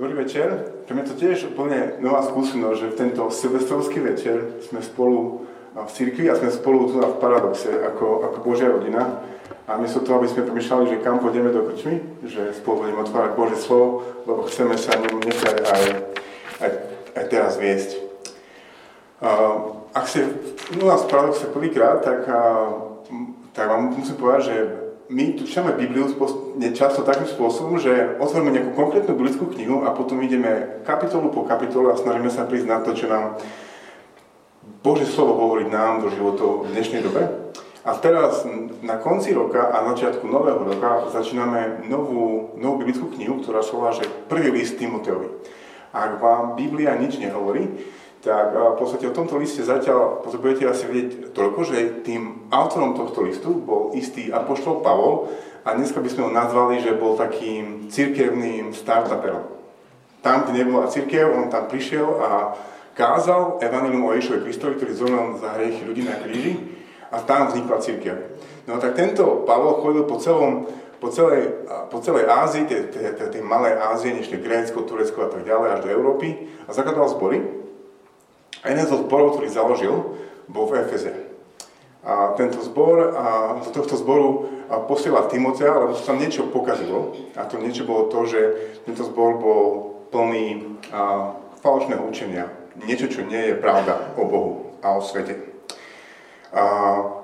Dobrý 0.00 0.16
večer. 0.16 0.48
Pre 0.88 0.96
mňa 0.96 1.12
to 1.12 1.20
tiež 1.20 1.52
úplne 1.52 2.00
nová 2.00 2.24
skúsenosť, 2.24 2.76
že 2.80 2.88
v 2.88 2.98
tento 3.04 3.28
silvestrovský 3.28 4.00
večer 4.00 4.64
sme 4.64 4.80
spolu 4.80 5.44
v 5.76 5.90
cirkvi 5.92 6.24
a 6.32 6.40
sme 6.40 6.48
spolu 6.48 6.88
tu 6.88 7.04
v 7.04 7.20
Paradoxe 7.20 7.68
ako, 7.68 8.24
ako 8.24 8.36
Božia 8.40 8.72
rodina. 8.72 9.20
A 9.68 9.76
miesto 9.76 10.00
toho, 10.00 10.24
aby 10.24 10.32
sme 10.32 10.48
pomýšľali, 10.48 10.88
že 10.88 11.04
kam 11.04 11.20
pôjdeme 11.20 11.52
do 11.52 11.68
krčmy, 11.68 12.00
že 12.24 12.56
spolu 12.56 12.88
budeme 12.88 13.04
otvárať 13.04 13.36
Božie 13.36 13.60
slovo, 13.60 14.08
lebo 14.24 14.48
chceme 14.48 14.72
sa 14.80 14.96
ním 14.96 15.20
nechať 15.20 15.56
aj, 15.68 15.82
aj, 16.64 16.70
aj 17.20 17.24
teraz 17.28 17.60
viesť. 17.60 18.00
Uh, 19.20 19.84
ak 19.92 20.08
ste 20.08 20.32
u 20.80 20.84
nás 20.88 21.04
v 21.04 21.12
Paradoxe 21.12 21.44
prvýkrát, 21.52 22.00
tak, 22.00 22.24
uh, 22.24 23.04
tak 23.52 23.68
vám 23.68 23.92
musím 23.92 24.16
povedať, 24.16 24.42
že 24.48 24.56
my 25.12 25.36
tu 25.36 25.44
čítame 25.44 25.76
Bibliu 25.76 26.08
často 26.74 27.06
takým 27.06 27.28
spôsobom, 27.28 27.78
že 27.78 28.18
otvoríme 28.18 28.50
nejakú 28.50 28.72
konkrétnu 28.74 29.14
biblickú 29.14 29.46
knihu 29.52 29.86
a 29.86 29.94
potom 29.94 30.18
ideme 30.24 30.82
kapitolu 30.82 31.30
po 31.30 31.46
kapitolu 31.46 31.92
a 31.92 32.00
snažíme 32.00 32.32
sa 32.32 32.48
prísť 32.48 32.66
na 32.66 32.78
to, 32.82 32.96
čo 32.96 33.06
nám 33.06 33.38
Bože 34.80 35.04
slovo 35.04 35.36
hovorí 35.36 35.68
nám 35.68 36.00
do 36.00 36.08
životov 36.08 36.64
v 36.64 36.72
dnešnej 36.72 37.04
dobe. 37.04 37.52
A 37.84 37.96
teraz 37.96 38.44
na 38.84 39.00
konci 39.00 39.32
roka 39.32 39.72
a 39.72 39.88
začiatku 39.92 40.24
nového 40.28 40.64
roka 40.64 41.08
začíname 41.12 41.84
novú, 41.88 42.52
novú 42.56 42.84
biblickú 42.84 43.08
knihu, 43.16 43.40
ktorá 43.40 43.64
sa 43.64 43.72
volá, 43.76 43.92
že 43.92 44.08
prvý 44.28 44.52
list 44.52 44.76
Timoteovi. 44.76 45.32
Ak 45.92 46.20
vám 46.20 46.56
Biblia 46.60 46.96
nič 46.96 47.16
nehovorí, 47.16 47.66
tak 48.20 48.52
v 48.52 48.76
podstate 48.76 49.08
o 49.08 49.16
tomto 49.16 49.40
liste 49.40 49.64
zatiaľ 49.64 50.20
potrebujete 50.20 50.68
asi 50.68 50.84
vedieť 50.84 51.32
toľko, 51.32 51.60
že 51.64 52.04
tým 52.04 52.52
autorom 52.52 52.92
tohto 52.92 53.24
listu 53.24 53.48
bol 53.56 53.96
istý 53.96 54.28
apoštol 54.28 54.84
Pavol 54.84 55.32
a 55.64 55.76
dneska 55.76 56.00
by 56.00 56.08
sme 56.08 56.22
ho 56.28 56.30
nazvali, 56.32 56.80
že 56.80 56.96
bol 56.96 57.16
takým 57.16 57.92
cirkevným 57.92 58.72
startuperom. 58.72 59.44
Tam, 60.20 60.44
kde 60.44 60.64
nebola 60.64 60.88
cirkev, 60.92 61.32
on 61.32 61.48
tam 61.48 61.68
prišiel 61.68 62.06
a 62.20 62.56
kázal 62.92 63.60
evanilium 63.64 64.04
o 64.04 64.12
Ježovi 64.12 64.44
Kristovi, 64.44 64.76
ktorý 64.76 64.92
zomrel 64.92 65.26
za 65.40 65.56
hriechy 65.56 65.82
ľudí 65.88 66.02
na 66.04 66.16
kríži 66.20 66.60
a 67.08 67.20
tam 67.24 67.48
vznikla 67.48 67.80
cirkev. 67.80 68.16
No 68.68 68.76
tak 68.76 68.96
tento 68.96 69.48
Pavol 69.48 69.80
chodil 69.80 70.04
po 70.04 70.20
celom 70.20 70.68
po 71.00 71.08
celej, 71.08 71.64
po 71.88 71.98
celej 72.04 72.28
Ázii, 72.28 72.68
tej, 72.68 72.92
tej, 72.92 73.16
tej, 73.16 73.42
Ázie, 73.80 74.12
dnešné 74.12 74.36
Grécko, 74.44 74.84
Turecko 74.84 75.24
a 75.24 75.32
tak 75.32 75.48
ďalej, 75.48 75.68
až 75.72 75.80
do 75.88 75.90
Európy 75.96 76.52
a 76.68 76.76
zakladal 76.76 77.08
zbory. 77.08 77.40
A 78.60 78.68
jeden 78.68 78.84
zo 78.84 79.00
zborov, 79.00 79.40
ktorý 79.40 79.48
založil, 79.48 79.96
bol 80.44 80.68
v 80.68 80.84
Efeze. 80.84 81.32
A 82.04 82.36
tento 82.36 82.60
zbor, 82.60 83.16
a 83.16 83.56
do 83.64 83.72
tohto 83.72 83.96
zboru 83.96 84.59
posielal 84.86 85.26
Timotea, 85.26 85.74
lebo 85.74 85.98
sa 85.98 86.14
niečo 86.14 86.46
pokazilo. 86.54 87.16
A 87.34 87.42
to 87.50 87.58
niečo 87.58 87.82
bolo 87.82 88.06
to, 88.06 88.22
že 88.30 88.40
tento 88.86 89.02
zbor 89.02 89.42
bol 89.42 89.66
plný 90.14 90.78
a, 90.94 91.34
falošného 91.58 92.06
učenia. 92.06 92.46
Niečo, 92.86 93.10
čo 93.10 93.26
nie 93.26 93.50
je 93.50 93.58
pravda 93.58 94.14
o 94.14 94.22
Bohu 94.30 94.52
a 94.78 94.94
o 94.94 95.02
svete. 95.02 95.34
A 96.54 96.62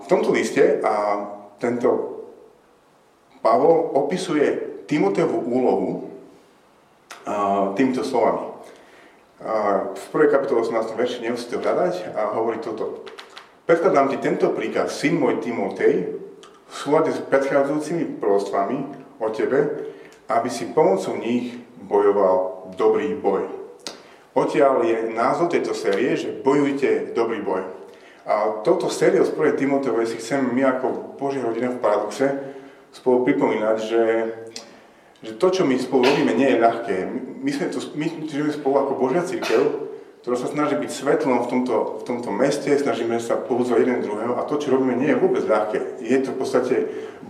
v 0.02 0.06
tomto 0.10 0.34
liste 0.34 0.82
a 0.82 1.22
tento 1.62 2.18
Pavol 3.42 3.94
opisuje 3.94 4.82
Timoteovú 4.90 5.38
úlohu 5.46 5.90
a, 7.22 7.70
týmito 7.78 8.02
slovami. 8.02 8.58
V 9.94 10.04
prvej 10.16 10.32
kapitole 10.32 10.64
18. 10.64 10.96
verši 10.96 11.20
nemusíte 11.20 11.60
hľadať 11.60 12.16
a 12.16 12.32
hovorí 12.34 12.56
toto. 12.58 13.04
Predkladám 13.68 14.08
ti 14.08 14.16
tento 14.16 14.48
príkaz, 14.56 14.96
syn 14.96 15.20
môj 15.20 15.44
Timotej, 15.44 16.25
v 16.66 16.72
súlade 16.74 17.14
s 17.14 17.22
predchádzajúcimi 17.26 18.18
prostvami 18.18 18.78
o 19.22 19.30
tebe, 19.30 19.90
aby 20.26 20.48
si 20.50 20.70
pomocou 20.74 21.14
nich 21.16 21.54
bojoval 21.86 22.68
dobrý 22.74 23.14
boj. 23.14 23.46
Odtiaľ 24.36 24.84
je 24.84 24.98
názov 25.16 25.48
tejto 25.48 25.72
série, 25.72 26.12
že 26.18 26.42
bojujte 26.44 27.16
dobrý 27.16 27.40
boj. 27.40 27.62
A 28.26 28.60
touto 28.66 28.90
sériou 28.90 29.22
z 29.22 29.32
1. 29.32 29.54
Timoteovej 29.54 30.10
si 30.10 30.18
chceme 30.18 30.50
my 30.50 30.62
ako 30.76 31.16
Božia 31.16 31.46
rodina 31.46 31.70
v 31.70 31.78
Paradoxe 31.78 32.26
spolu 32.90 33.22
pripomínať, 33.22 33.76
že 33.80 34.02
že 35.26 35.32
to, 35.40 35.48
čo 35.48 35.62
my 35.64 35.74
spolu 35.80 36.04
robíme, 36.04 36.36
nie 36.36 36.54
je 36.54 36.62
ľahké. 36.62 36.96
My, 37.40 37.50
sme 37.50 37.66
tu, 37.72 37.80
my 37.96 38.06
žijeme 38.28 38.52
spolu 38.52 38.84
ako 38.84 38.92
Božia 39.00 39.24
církev, 39.24 39.85
ktorá 40.26 40.42
sa 40.42 40.50
snaží 40.50 40.74
byť 40.74 40.90
svetlom 40.90 41.46
v 41.46 41.50
tomto, 41.54 42.02
v 42.02 42.04
tomto 42.10 42.34
meste, 42.34 42.66
snažíme 42.74 43.14
sa 43.22 43.38
povúdzať 43.38 43.78
jeden 43.78 44.02
druhého 44.02 44.34
a 44.34 44.42
to, 44.42 44.58
čo 44.58 44.74
robíme, 44.74 44.98
nie 44.98 45.14
je 45.14 45.22
vôbec 45.22 45.46
ľahké. 45.46 46.02
Je 46.02 46.18
to 46.18 46.34
v 46.34 46.38
podstate 46.42 46.74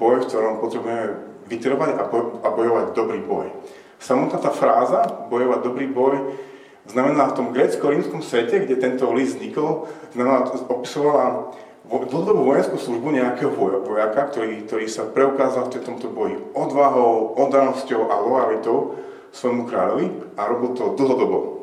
boj, 0.01 0.25
v 0.25 0.33
ktorom 0.33 0.65
potrebujeme 0.65 1.13
vytrvať 1.45 1.93
a, 1.93 2.09
boj, 2.09 2.41
a 2.41 2.49
bojovať 2.49 2.97
dobrý 2.97 3.21
boj. 3.21 3.53
Samotná 4.01 4.41
tá 4.41 4.49
fráza, 4.49 5.29
bojovať 5.29 5.61
dobrý 5.61 5.93
boj, 5.93 6.41
znamená 6.89 7.29
v 7.29 7.37
tom 7.37 7.53
grécko-rímskom 7.53 8.25
svete, 8.25 8.65
kde 8.65 8.81
tento 8.81 9.13
list 9.13 9.37
vznikol, 9.37 9.93
znamená, 10.17 10.49
opisovala 10.65 11.53
dlhodobú 11.85 12.49
vojenskú 12.49 12.81
službu 12.81 13.13
nejakého 13.13 13.53
vojaka, 13.85 14.25
ktorý, 14.33 14.65
ktorý 14.65 14.89
sa 14.89 15.05
preukázal 15.05 15.69
v 15.69 15.85
tomto 15.85 16.09
boji 16.09 16.41
odvahou, 16.57 17.37
oddanosťou 17.45 18.09
a 18.09 18.25
loajalitou 18.25 18.97
svojmu 19.37 19.69
kráľovi 19.69 20.07
a 20.41 20.49
robil 20.49 20.73
to 20.73 20.97
dlhodobo. 20.97 21.56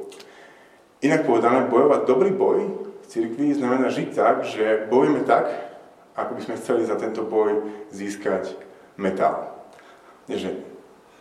Inak 1.03 1.27
povedané, 1.27 1.67
bojovať 1.67 2.07
dobrý 2.07 2.31
boj 2.31 2.63
v 3.03 3.05
cirkvi 3.11 3.51
znamená 3.51 3.91
žiť 3.91 4.15
tak, 4.15 4.47
že 4.47 4.87
bojujeme 4.87 5.27
tak, 5.27 5.51
ako 6.15 6.31
by 6.39 6.41
sme 6.47 6.59
chceli 6.63 6.87
za 6.87 6.95
tento 6.95 7.27
boj 7.27 7.59
získať 7.91 8.55
metál. 8.95 9.51
Nie, 10.31 10.39
že 10.39 10.63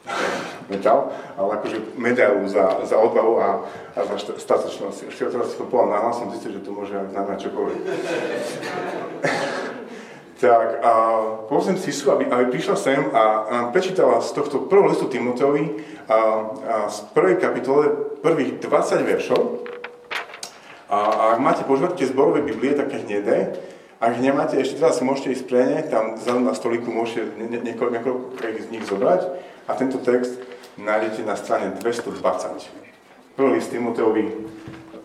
metal, 0.73 1.11
ale 1.35 1.59
akože 1.59 1.99
medailu 1.99 2.47
za, 2.47 2.87
za 2.87 2.95
odvahu 2.95 3.35
a, 3.43 3.49
a 3.99 4.01
za 4.07 4.39
statočnosť. 4.39 5.11
Ešte 5.11 5.35
teraz 5.35 5.59
to 5.59 5.67
povedal 5.67 5.99
nahlas, 5.99 6.23
som 6.23 6.31
zistil, 6.31 6.55
že 6.55 6.63
to 6.63 6.71
môže 6.71 6.95
znamenať 7.11 7.51
čokoľvek. 7.51 7.81
tak 10.43 10.83
a 10.83 10.93
poprosím 11.47 11.79
Sisu, 11.79 12.11
aby, 12.11 12.27
aby 12.27 12.51
prišla 12.51 12.75
sem 12.75 12.99
a 13.15 13.47
nám 13.47 13.67
prečítala 13.71 14.19
z 14.19 14.35
tohto 14.35 14.67
prvého 14.67 14.91
listu 14.91 15.07
Timoteovi 15.07 15.79
a, 16.11 16.19
a 16.67 16.77
z 16.91 16.99
prvej 17.15 17.39
kapitole 17.39 17.95
prvých 18.19 18.59
20 18.59 19.07
veršov. 19.07 19.62
A, 20.93 21.09
a 21.09 21.33
ak 21.33 21.41
máte 21.41 21.65
tie 21.97 22.05
zborové 22.05 22.45
Biblie, 22.45 22.77
také 22.77 23.01
hnedé, 23.01 23.57
ak 23.97 24.21
nemáte, 24.21 24.61
ešte 24.61 24.77
teraz 24.77 25.01
môžete 25.01 25.41
ísť 25.41 25.49
preňať, 25.49 25.89
tam 25.89 26.21
zadu 26.21 26.45
na 26.45 26.53
stoliku 26.53 26.93
môžete 26.93 27.33
niekoľko, 27.41 27.97
niekoľko 27.97 28.61
z 28.61 28.69
nich 28.69 28.85
zobrať 28.85 29.25
a 29.65 29.73
tento 29.73 29.97
text 30.05 30.37
nájdete 30.77 31.25
na 31.25 31.33
strane 31.41 31.73
220. 31.81 32.69
Prvý 33.41 33.51
list 33.57 33.73
Timoteovi, 33.73 34.53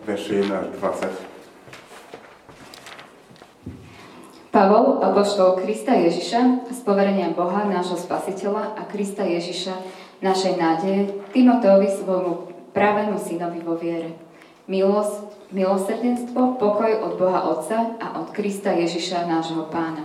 verše 0.04 0.44
1 0.44 0.52
až 0.52 0.76
20. 0.76 1.08
Pavol, 4.52 5.00
apoštol 5.00 5.56
Krista 5.64 5.96
Ježiša, 5.96 6.68
z 6.68 6.80
poverenia 6.84 7.32
Boha, 7.32 7.64
nášho 7.64 7.96
Spasiteľa 7.96 8.76
a 8.76 8.84
Krista 8.84 9.24
Ježiša, 9.24 9.72
našej 10.20 10.52
nádeje, 10.60 11.16
Timoteovi 11.32 11.88
svojmu 11.88 12.32
pravému 12.76 13.16
synovi 13.16 13.64
vo 13.64 13.72
viere. 13.78 14.27
Milosť, 14.68 15.48
milosrdenstvo, 15.48 16.60
pokoj 16.60 16.92
od 17.00 17.16
Boha 17.16 17.40
Otca 17.56 17.96
a 17.96 18.20
od 18.20 18.36
Krista 18.36 18.68
Ježiša, 18.68 19.24
nášho 19.24 19.64
Pána. 19.72 20.04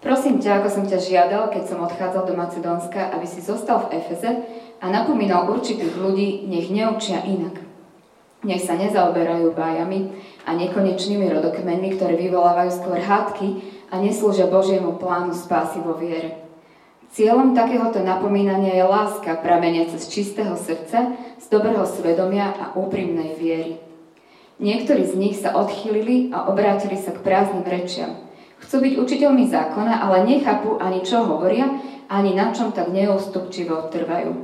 Prosím 0.00 0.40
ťa, 0.40 0.64
ako 0.64 0.68
som 0.72 0.84
ťa 0.88 0.96
žiadal, 0.96 1.52
keď 1.52 1.68
som 1.68 1.84
odchádzal 1.84 2.24
do 2.24 2.40
Macedónska, 2.40 3.12
aby 3.12 3.28
si 3.28 3.44
zostal 3.44 3.84
v 3.84 4.00
Efeze 4.00 4.48
a 4.80 4.88
napomínal 4.88 5.44
určitých 5.52 5.92
ľudí, 5.92 6.48
nech 6.48 6.72
neučia 6.72 7.20
inak. 7.20 7.60
Nech 8.48 8.64
sa 8.64 8.80
nezaoberajú 8.80 9.52
bájami 9.52 10.16
a 10.48 10.56
nekonečnými 10.56 11.28
rodokmenmi, 11.28 12.00
ktoré 12.00 12.16
vyvolávajú 12.16 12.80
skôr 12.80 12.96
hádky 12.96 13.60
a 13.92 14.00
neslúžia 14.00 14.48
Božiemu 14.48 14.96
plánu 14.96 15.36
spásy 15.36 15.84
vo 15.84 15.92
viere. 16.00 16.43
Cieľom 17.14 17.54
takéhoto 17.54 18.02
napomínania 18.02 18.74
je 18.74 18.82
láska 18.90 19.38
prameniaca 19.38 19.94
z 20.02 20.06
čistého 20.10 20.58
srdca, 20.58 21.14
z 21.38 21.46
dobrého 21.46 21.86
svedomia 21.86 22.50
a 22.58 22.74
úprimnej 22.74 23.38
viery. 23.38 23.78
Niektorí 24.58 25.06
z 25.06 25.14
nich 25.14 25.38
sa 25.38 25.54
odchýlili 25.54 26.34
a 26.34 26.50
obrátili 26.50 26.98
sa 26.98 27.14
k 27.14 27.22
prázdnym 27.22 27.62
rečiam. 27.70 28.18
Chcú 28.58 28.82
byť 28.82 28.94
učiteľmi 28.98 29.46
zákona, 29.46 30.02
ale 30.02 30.26
nechápu 30.26 30.82
ani 30.82 31.06
čo 31.06 31.22
hovoria, 31.22 31.70
ani 32.10 32.34
na 32.34 32.50
čom 32.50 32.74
tak 32.74 32.90
neústupčivo 32.90 33.94
trvajú. 33.94 34.34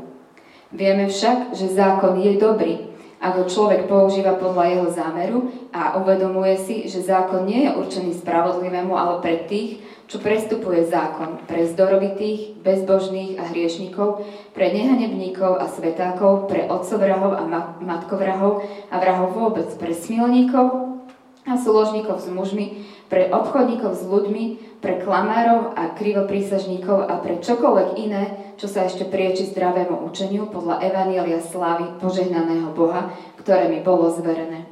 Vieme 0.70 1.10
však, 1.10 1.58
že 1.58 1.74
zákon 1.74 2.22
je 2.22 2.38
dobrý, 2.38 2.86
ak 3.18 3.34
ho 3.34 3.44
človek 3.50 3.90
používa 3.90 4.38
podľa 4.38 4.64
jeho 4.70 4.88
zámeru 4.94 5.38
a 5.74 5.98
uvedomuje 5.98 6.54
si, 6.56 6.76
že 6.86 7.02
zákon 7.02 7.44
nie 7.50 7.66
je 7.66 7.74
určený 7.74 8.16
spravodlivému, 8.16 8.94
ale 8.94 9.18
pre 9.18 9.44
tých, 9.50 9.82
čo 10.10 10.18
prestupuje 10.18 10.90
zákon, 10.90 11.46
pre 11.46 11.70
zdorovitých, 11.70 12.58
bezbožných 12.66 13.38
a 13.38 13.46
hriešnikov, 13.46 14.26
pre 14.50 14.74
nehanebníkov 14.74 15.54
a 15.54 15.70
svetákov, 15.70 16.50
pre 16.50 16.66
otcovrahov 16.66 17.38
a 17.38 17.46
matkovrahov 17.78 18.66
a 18.90 18.94
vrahov 18.98 19.30
vôbec, 19.38 19.70
pre 19.78 19.94
smilníkov 19.94 20.98
a 21.46 21.54
súložníkov 21.54 22.18
s 22.18 22.26
mužmi, 22.26 22.66
pre 23.06 23.30
obchodníkov 23.30 23.94
s 23.94 24.02
ľuďmi, 24.02 24.44
pre 24.82 24.98
klamárov 24.98 25.78
a 25.78 25.94
krivoprísažníkov 25.94 27.06
a 27.06 27.22
pre 27.22 27.38
čokoľvek 27.38 27.88
iné, 28.02 28.22
čo 28.58 28.66
sa 28.66 28.90
ešte 28.90 29.06
prieči 29.06 29.46
zdravému 29.46 29.94
učeniu 30.10 30.50
podľa 30.50 30.82
Evanielia 30.90 31.38
slávy 31.38 31.86
požehnaného 32.02 32.74
Boha, 32.74 33.14
ktoré 33.38 33.70
mi 33.70 33.78
bolo 33.78 34.10
zverené. 34.10 34.66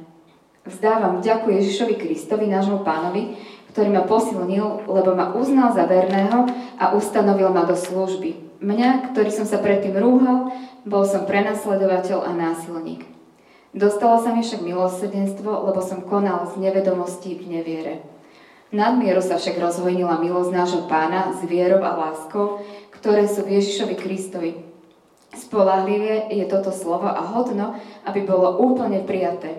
Vzdávam 0.67 1.23
ďakujem 1.23 1.63
Ježišovi 1.63 1.95
Kristovi, 1.95 2.45
nášmu 2.45 2.83
pánovi, 2.83 3.39
ktorý 3.73 3.89
ma 3.93 4.03
posilnil, 4.03 4.89
lebo 4.89 5.13
ma 5.13 5.33
uznal 5.37 5.73
za 5.73 5.85
verného 5.85 6.49
a 6.81 6.93
ustanovil 6.97 7.53
ma 7.53 7.63
do 7.69 7.77
služby. 7.77 8.59
Mňa, 8.59 9.13
ktorý 9.13 9.31
som 9.31 9.47
sa 9.47 9.61
predtým 9.61 9.95
rúhal, 9.95 10.51
bol 10.83 11.07
som 11.07 11.23
prenasledovateľ 11.23 12.27
a 12.27 12.31
násilník. 12.35 13.07
Dostalo 13.69 14.17
sa 14.19 14.33
mi 14.33 14.41
však 14.41 14.65
milosrdenstvo, 14.65 15.69
lebo 15.69 15.79
som 15.79 16.01
konal 16.01 16.49
z 16.49 16.57
nevedomosti 16.57 17.37
v 17.37 17.59
neviere. 17.59 17.93
Nadmieru 18.69 19.21
sa 19.21 19.37
však 19.37 19.57
rozhojnila 19.57 20.21
milosť 20.21 20.51
nášho 20.53 20.81
pána 20.85 21.33
s 21.33 21.41
vierou 21.45 21.81
a 21.81 21.93
láskou, 21.93 22.61
ktoré 22.93 23.25
sú 23.25 23.45
v 23.45 23.57
Ježišovi 23.57 23.95
Kristovi. 23.97 24.51
Spolahlivé 25.33 26.29
je 26.33 26.45
toto 26.49 26.73
slovo 26.73 27.05
a 27.05 27.21
hodno, 27.21 27.77
aby 28.05 28.25
bolo 28.25 28.57
úplne 28.61 29.05
prijaté. 29.05 29.58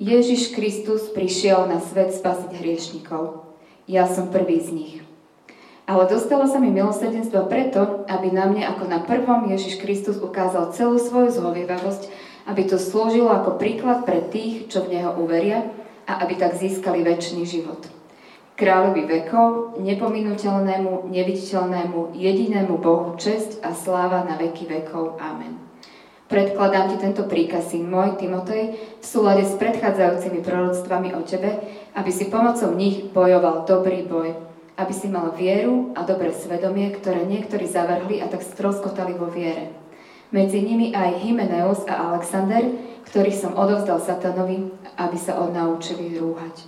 Ježiš 0.00 0.56
Kristus 0.56 1.12
prišiel 1.12 1.68
na 1.68 1.76
svet 1.76 2.16
spasiť 2.16 2.56
hriešnikov. 2.56 3.44
Ja 3.84 4.08
som 4.08 4.32
prvý 4.32 4.56
z 4.56 4.72
nich. 4.72 4.94
Ale 5.84 6.08
dostalo 6.08 6.48
sa 6.48 6.56
mi 6.56 6.72
milosrdenstvo 6.72 7.44
preto, 7.52 8.08
aby 8.08 8.32
na 8.32 8.48
mne 8.48 8.64
ako 8.64 8.88
na 8.88 9.04
prvom 9.04 9.52
Ježiš 9.52 9.76
Kristus 9.76 10.16
ukázal 10.16 10.72
celú 10.72 10.96
svoju 10.96 11.36
zhovievavosť, 11.36 12.08
aby 12.48 12.64
to 12.64 12.80
slúžilo 12.80 13.28
ako 13.28 13.60
príklad 13.60 14.08
pre 14.08 14.24
tých, 14.24 14.72
čo 14.72 14.88
v 14.88 14.96
Neho 14.96 15.20
uveria 15.20 15.68
a 16.08 16.24
aby 16.24 16.40
tak 16.40 16.56
získali 16.56 17.04
väčší 17.04 17.44
život. 17.44 17.84
Kráľovi 18.56 19.04
vekov, 19.04 19.76
nepominuteľnému, 19.84 21.12
neviditeľnému, 21.12 22.16
jedinému 22.16 22.72
Bohu 22.80 23.20
česť 23.20 23.60
a 23.60 23.76
sláva 23.76 24.24
na 24.24 24.40
veky 24.40 24.64
vekov. 24.64 25.20
Amen. 25.20 25.69
Predkladám 26.30 26.94
ti 26.94 26.96
tento 27.02 27.26
príkaz, 27.26 27.74
syn 27.74 27.90
môj, 27.90 28.14
Timotej, 28.14 28.78
v 29.02 29.04
súlade 29.04 29.42
s 29.42 29.58
predchádzajúcimi 29.58 30.46
proroctvami 30.46 31.10
o 31.18 31.26
tebe, 31.26 31.58
aby 31.98 32.10
si 32.14 32.30
pomocou 32.30 32.70
nich 32.70 33.10
bojoval 33.10 33.66
dobrý 33.66 34.06
boj, 34.06 34.38
aby 34.78 34.94
si 34.94 35.10
mal 35.10 35.34
vieru 35.34 35.90
a 35.98 36.06
dobré 36.06 36.30
svedomie, 36.30 36.94
ktoré 36.94 37.26
niektorí 37.26 37.66
zavrhli 37.66 38.22
a 38.22 38.30
tak 38.30 38.46
stroskotali 38.46 39.18
vo 39.18 39.26
viere. 39.26 39.74
Medzi 40.30 40.62
nimi 40.62 40.94
aj 40.94 41.18
Hymeneus 41.18 41.82
a 41.90 42.14
Alexander, 42.14 42.62
ktorých 43.10 43.34
som 43.34 43.58
odovzdal 43.58 43.98
satanovi, 43.98 44.70
aby 45.02 45.18
sa 45.18 45.34
odnaučili 45.34 46.14
rúhať. 46.14 46.62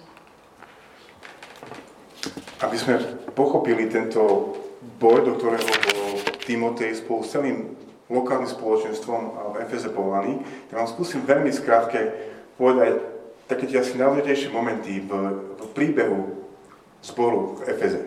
Aby 2.66 2.76
sme 2.82 2.98
pochopili 3.38 3.86
tento 3.86 4.50
boj, 4.98 5.22
do 5.22 5.38
ktorého 5.38 5.62
bol 5.62 6.18
Timotej 6.42 6.98
spolu 6.98 7.22
s 7.22 7.30
celým 7.30 7.78
lokálnym 8.12 8.50
spoločenstvom 8.50 9.20
v 9.56 9.64
Efeze 9.64 9.88
povolaný, 9.88 10.44
tak 10.68 10.84
vám 10.84 10.88
skúsim 10.88 11.24
veľmi 11.24 11.48
skrátke 11.48 12.12
povedať 12.60 13.00
také 13.48 13.64
tie 13.66 13.80
asi 13.80 13.96
najdôležitejšie 13.96 14.48
momenty 14.52 15.02
v, 15.02 15.10
v 15.60 15.66
príbehu 15.72 16.44
zboru 17.02 17.60
v 17.60 17.72
Efeze. 17.72 18.00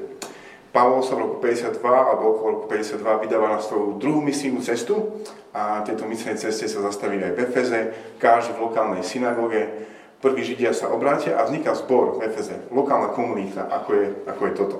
Pavol 0.76 1.00
sa 1.08 1.16
v 1.16 1.24
roku 1.24 1.38
52 1.40 1.80
alebo 1.80 2.36
okolo 2.36 2.50
roku 2.60 2.66
52 2.68 3.24
vydáva 3.24 3.56
na 3.56 3.60
svoju 3.64 3.96
druhú 3.96 4.20
misijnú 4.20 4.60
cestu 4.60 5.24
a 5.56 5.80
tieto 5.88 6.04
misijné 6.04 6.36
ceste 6.36 6.68
sa 6.68 6.84
zastavili 6.84 7.24
aj 7.24 7.34
v 7.36 7.42
Efeze, 7.48 7.80
každý 8.20 8.60
v 8.60 8.64
lokálnej 8.68 9.04
synagóge. 9.08 9.88
Prví 10.20 10.44
Židia 10.44 10.76
sa 10.76 10.92
obrátia 10.92 11.40
a 11.40 11.48
vzniká 11.48 11.72
zbor 11.80 12.20
v 12.20 12.28
Efeze, 12.28 12.68
lokálna 12.76 13.16
komunita, 13.16 13.72
ako 13.72 13.90
je, 13.96 14.06
ako 14.28 14.42
je 14.44 14.54
toto. 14.58 14.78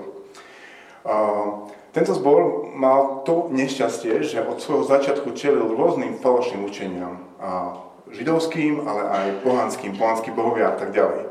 Uh, 1.06 1.70
tento 1.96 2.12
zbor 2.12 2.68
mal 2.76 3.24
to 3.24 3.48
nešťastie, 3.48 4.20
že 4.20 4.44
od 4.44 4.60
svojho 4.60 4.84
začiatku 4.84 5.32
čelil 5.32 5.72
rôznym 5.72 6.20
falošným 6.20 6.68
učeniam. 6.68 7.24
A 7.40 7.80
židovským, 8.12 8.84
ale 8.84 9.02
aj 9.08 9.26
pohanským, 9.40 9.96
pohanský 9.96 10.28
bohovia 10.36 10.70
a 10.70 10.76
tak 10.76 10.92
ďalej. 10.92 11.24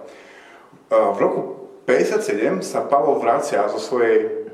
V 0.89 1.17
roku 1.21 1.69
57 1.85 2.65
sa 2.65 2.81
Pavol 2.81 3.21
vracia 3.21 3.62
zo 3.69 3.77
svojej 3.77 4.50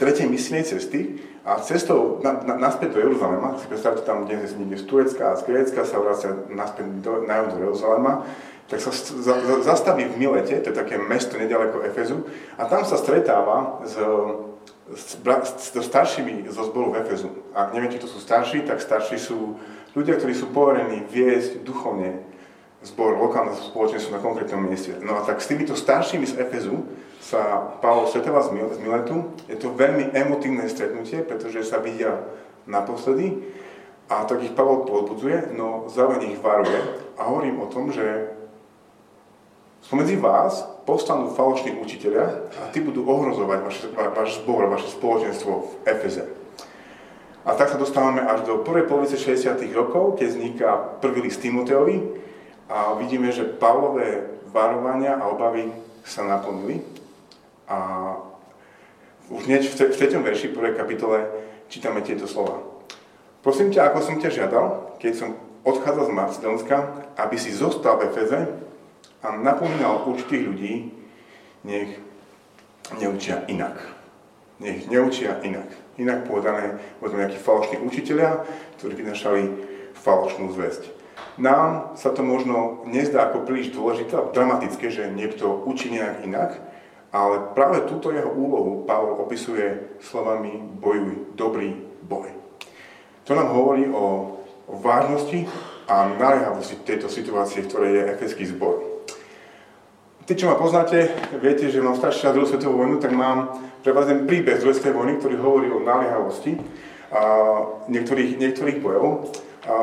tretej 0.00 0.24
misijnej 0.32 0.64
cesty 0.64 1.20
a 1.44 1.60
cestou 1.60 2.24
na, 2.24 2.40
na, 2.44 2.56
naspäť 2.56 2.96
do 2.96 3.00
Jeruzalema, 3.04 3.60
si 3.60 3.68
predstavte 3.68 4.04
tam 4.08 4.24
niekde 4.24 4.80
z 4.80 4.84
Turecka 4.84 5.32
a 5.32 5.38
z 5.38 5.44
Grécka 5.44 5.84
sa 5.84 6.00
vracia 6.00 6.32
naspäť 6.48 7.04
do, 7.04 7.12
na 7.28 7.44
do 7.44 7.56
Jeruzalema, 7.56 8.24
tak 8.68 8.80
sa 8.80 8.92
za, 8.92 9.34
za, 9.44 9.54
zastaví 9.64 10.08
v 10.08 10.16
Milete, 10.20 10.60
to 10.60 10.72
je 10.72 10.76
také 10.76 11.00
mesto 11.00 11.40
nedaleko 11.40 11.84
Efezu, 11.84 12.24
a 12.60 12.68
tam 12.68 12.84
sa 12.84 13.00
stretáva 13.00 13.80
s 13.88 13.96
so 14.94 15.82
staršími 15.84 16.48
zo 16.48 16.64
zboru 16.64 16.96
v 16.96 17.04
Efezu. 17.04 17.28
Ak 17.52 17.76
neviete, 17.76 18.00
kto 18.00 18.08
sú 18.08 18.18
starší, 18.24 18.64
tak 18.64 18.80
starší 18.80 19.20
sú 19.20 19.60
ľudia, 19.92 20.16
ktorí 20.16 20.32
sú 20.32 20.48
poverení 20.48 21.04
viesť 21.08 21.60
duchovne 21.60 22.24
zbor, 22.80 23.18
lokálne 23.18 23.52
spoločenstvo 23.52 24.16
na 24.16 24.22
konkrétnom 24.22 24.62
mieste. 24.62 24.96
No 25.02 25.18
a 25.18 25.26
tak 25.26 25.42
s 25.42 25.50
týmito 25.50 25.74
staršími 25.74 26.24
z 26.24 26.38
Efezu 26.40 26.86
sa 27.18 27.74
Pavol 27.82 28.06
stretáva 28.06 28.40
z 28.46 28.54
Miletu. 28.80 29.34
Je 29.50 29.58
to 29.58 29.74
veľmi 29.74 30.14
emotívne 30.14 30.64
stretnutie, 30.70 31.20
pretože 31.26 31.66
sa 31.66 31.82
vidia 31.82 32.22
naposledy 32.64 33.44
a 34.08 34.24
tak 34.24 34.40
ich 34.40 34.56
Pavol 34.56 34.88
podbudzuje, 34.88 35.52
no 35.52 35.84
zároveň 35.92 36.32
ich 36.32 36.40
varuje 36.40 36.80
a 37.20 37.28
hovorím 37.28 37.60
o 37.60 37.68
tom, 37.68 37.92
že 37.92 38.32
spomedzi 39.82 40.16
vás 40.18 40.64
povstanú 40.88 41.30
falošní 41.36 41.76
učiteľia 41.78 42.48
a 42.48 42.62
tí 42.72 42.80
budú 42.80 43.04
ohrozovať 43.04 43.58
vaš, 43.60 43.76
váš 43.92 44.30
zbor, 44.40 44.66
vaše 44.72 44.88
spoločenstvo 44.88 45.52
v 45.52 45.72
Efeze. 45.84 46.24
A 47.48 47.56
tak 47.56 47.72
sa 47.72 47.80
dostávame 47.80 48.20
až 48.20 48.44
do 48.44 48.60
prvej 48.60 48.84
polovice 48.84 49.16
60. 49.16 49.56
rokov, 49.72 50.20
keď 50.20 50.26
vzniká 50.28 50.70
prvý 51.00 51.24
list 51.24 51.40
Timoteovi 51.40 52.04
a 52.68 52.96
vidíme, 53.00 53.32
že 53.32 53.48
Pavlové 53.48 54.40
varovania 54.52 55.16
a 55.16 55.32
obavy 55.32 55.72
sa 56.04 56.24
naplnili. 56.28 56.84
A 57.68 57.76
už 59.28 59.44
hneď 59.48 59.64
v 59.64 59.92
3. 59.92 60.24
verši 60.24 60.52
prvej 60.52 60.76
kapitole 60.76 61.24
čítame 61.68 62.00
tieto 62.00 62.28
slova. 62.28 62.64
Prosím 63.44 63.72
ťa, 63.72 63.92
ako 63.92 63.98
som 64.04 64.16
ťa 64.20 64.28
žiadal, 64.32 64.66
keď 65.00 65.12
som 65.16 65.36
odchádzal 65.64 66.04
z 66.08 66.16
Macedónska, 66.16 66.76
aby 67.16 67.36
si 67.36 67.52
zostal 67.52 67.96
v 68.00 68.12
Efeze 68.12 68.67
a 69.22 69.34
napomínal 69.34 70.06
určitých 70.06 70.42
ľudí, 70.46 70.72
nech 71.66 71.98
neučia 72.96 73.42
inak. 73.50 73.76
Nech 74.62 74.86
neučia 74.86 75.42
inak. 75.42 75.70
Inak 75.98 76.26
povedané, 76.30 76.78
možno 77.02 77.18
nejakí 77.18 77.38
falošní 77.38 77.82
učiteľia, 77.82 78.46
ktorí 78.78 78.94
vynašali 78.94 79.42
falošnú 79.98 80.54
zväzť. 80.54 80.94
Nám 81.38 81.94
sa 81.98 82.10
to 82.14 82.22
možno 82.22 82.82
nezdá 82.86 83.30
ako 83.30 83.46
príliš 83.46 83.74
dôležité 83.74 84.14
a 84.18 84.30
dramatické, 84.30 84.90
že 84.90 85.10
niekto 85.10 85.62
učí 85.66 85.90
nejak 85.90 86.26
inak, 86.26 86.50
ale 87.14 87.54
práve 87.54 87.86
túto 87.86 88.10
jeho 88.10 88.30
úlohu 88.30 88.86
Pavol 88.86 89.18
opisuje 89.22 89.98
slovami 90.02 90.58
bojuj, 90.78 91.34
dobrý 91.34 91.74
boj. 92.06 92.30
To 93.26 93.34
nám 93.34 93.54
hovorí 93.54 93.86
o 93.90 94.36
vážnosti 94.68 95.46
a 95.88 96.10
naliehavosti 96.16 96.80
tejto 96.84 97.08
situácie, 97.08 97.64
v 97.64 97.68
ktorej 97.70 97.92
je 97.92 98.08
efeský 98.18 98.44
zbor. 98.46 98.87
Tí, 100.28 100.36
čo 100.36 100.52
ma 100.52 100.60
poznáte, 100.60 101.08
viete, 101.40 101.72
že 101.72 101.80
mám 101.80 101.96
starší 101.96 102.28
na 102.28 102.36
druhú 102.36 102.44
svetovú 102.44 102.84
vojnu, 102.84 103.00
tak 103.00 103.16
mám 103.16 103.48
pre 103.80 103.96
vás 103.96 104.04
ten 104.04 104.28
príbeh 104.28 104.60
druhej 104.60 104.76
svetovej 104.76 105.00
vojny, 105.00 105.12
ktorý 105.24 105.34
hovorí 105.40 105.68
o 105.72 105.80
naliehavosti 105.80 106.52
niektorých, 107.88 108.36
niektorých 108.36 108.78
bojov. 108.84 109.32
A 109.64 109.74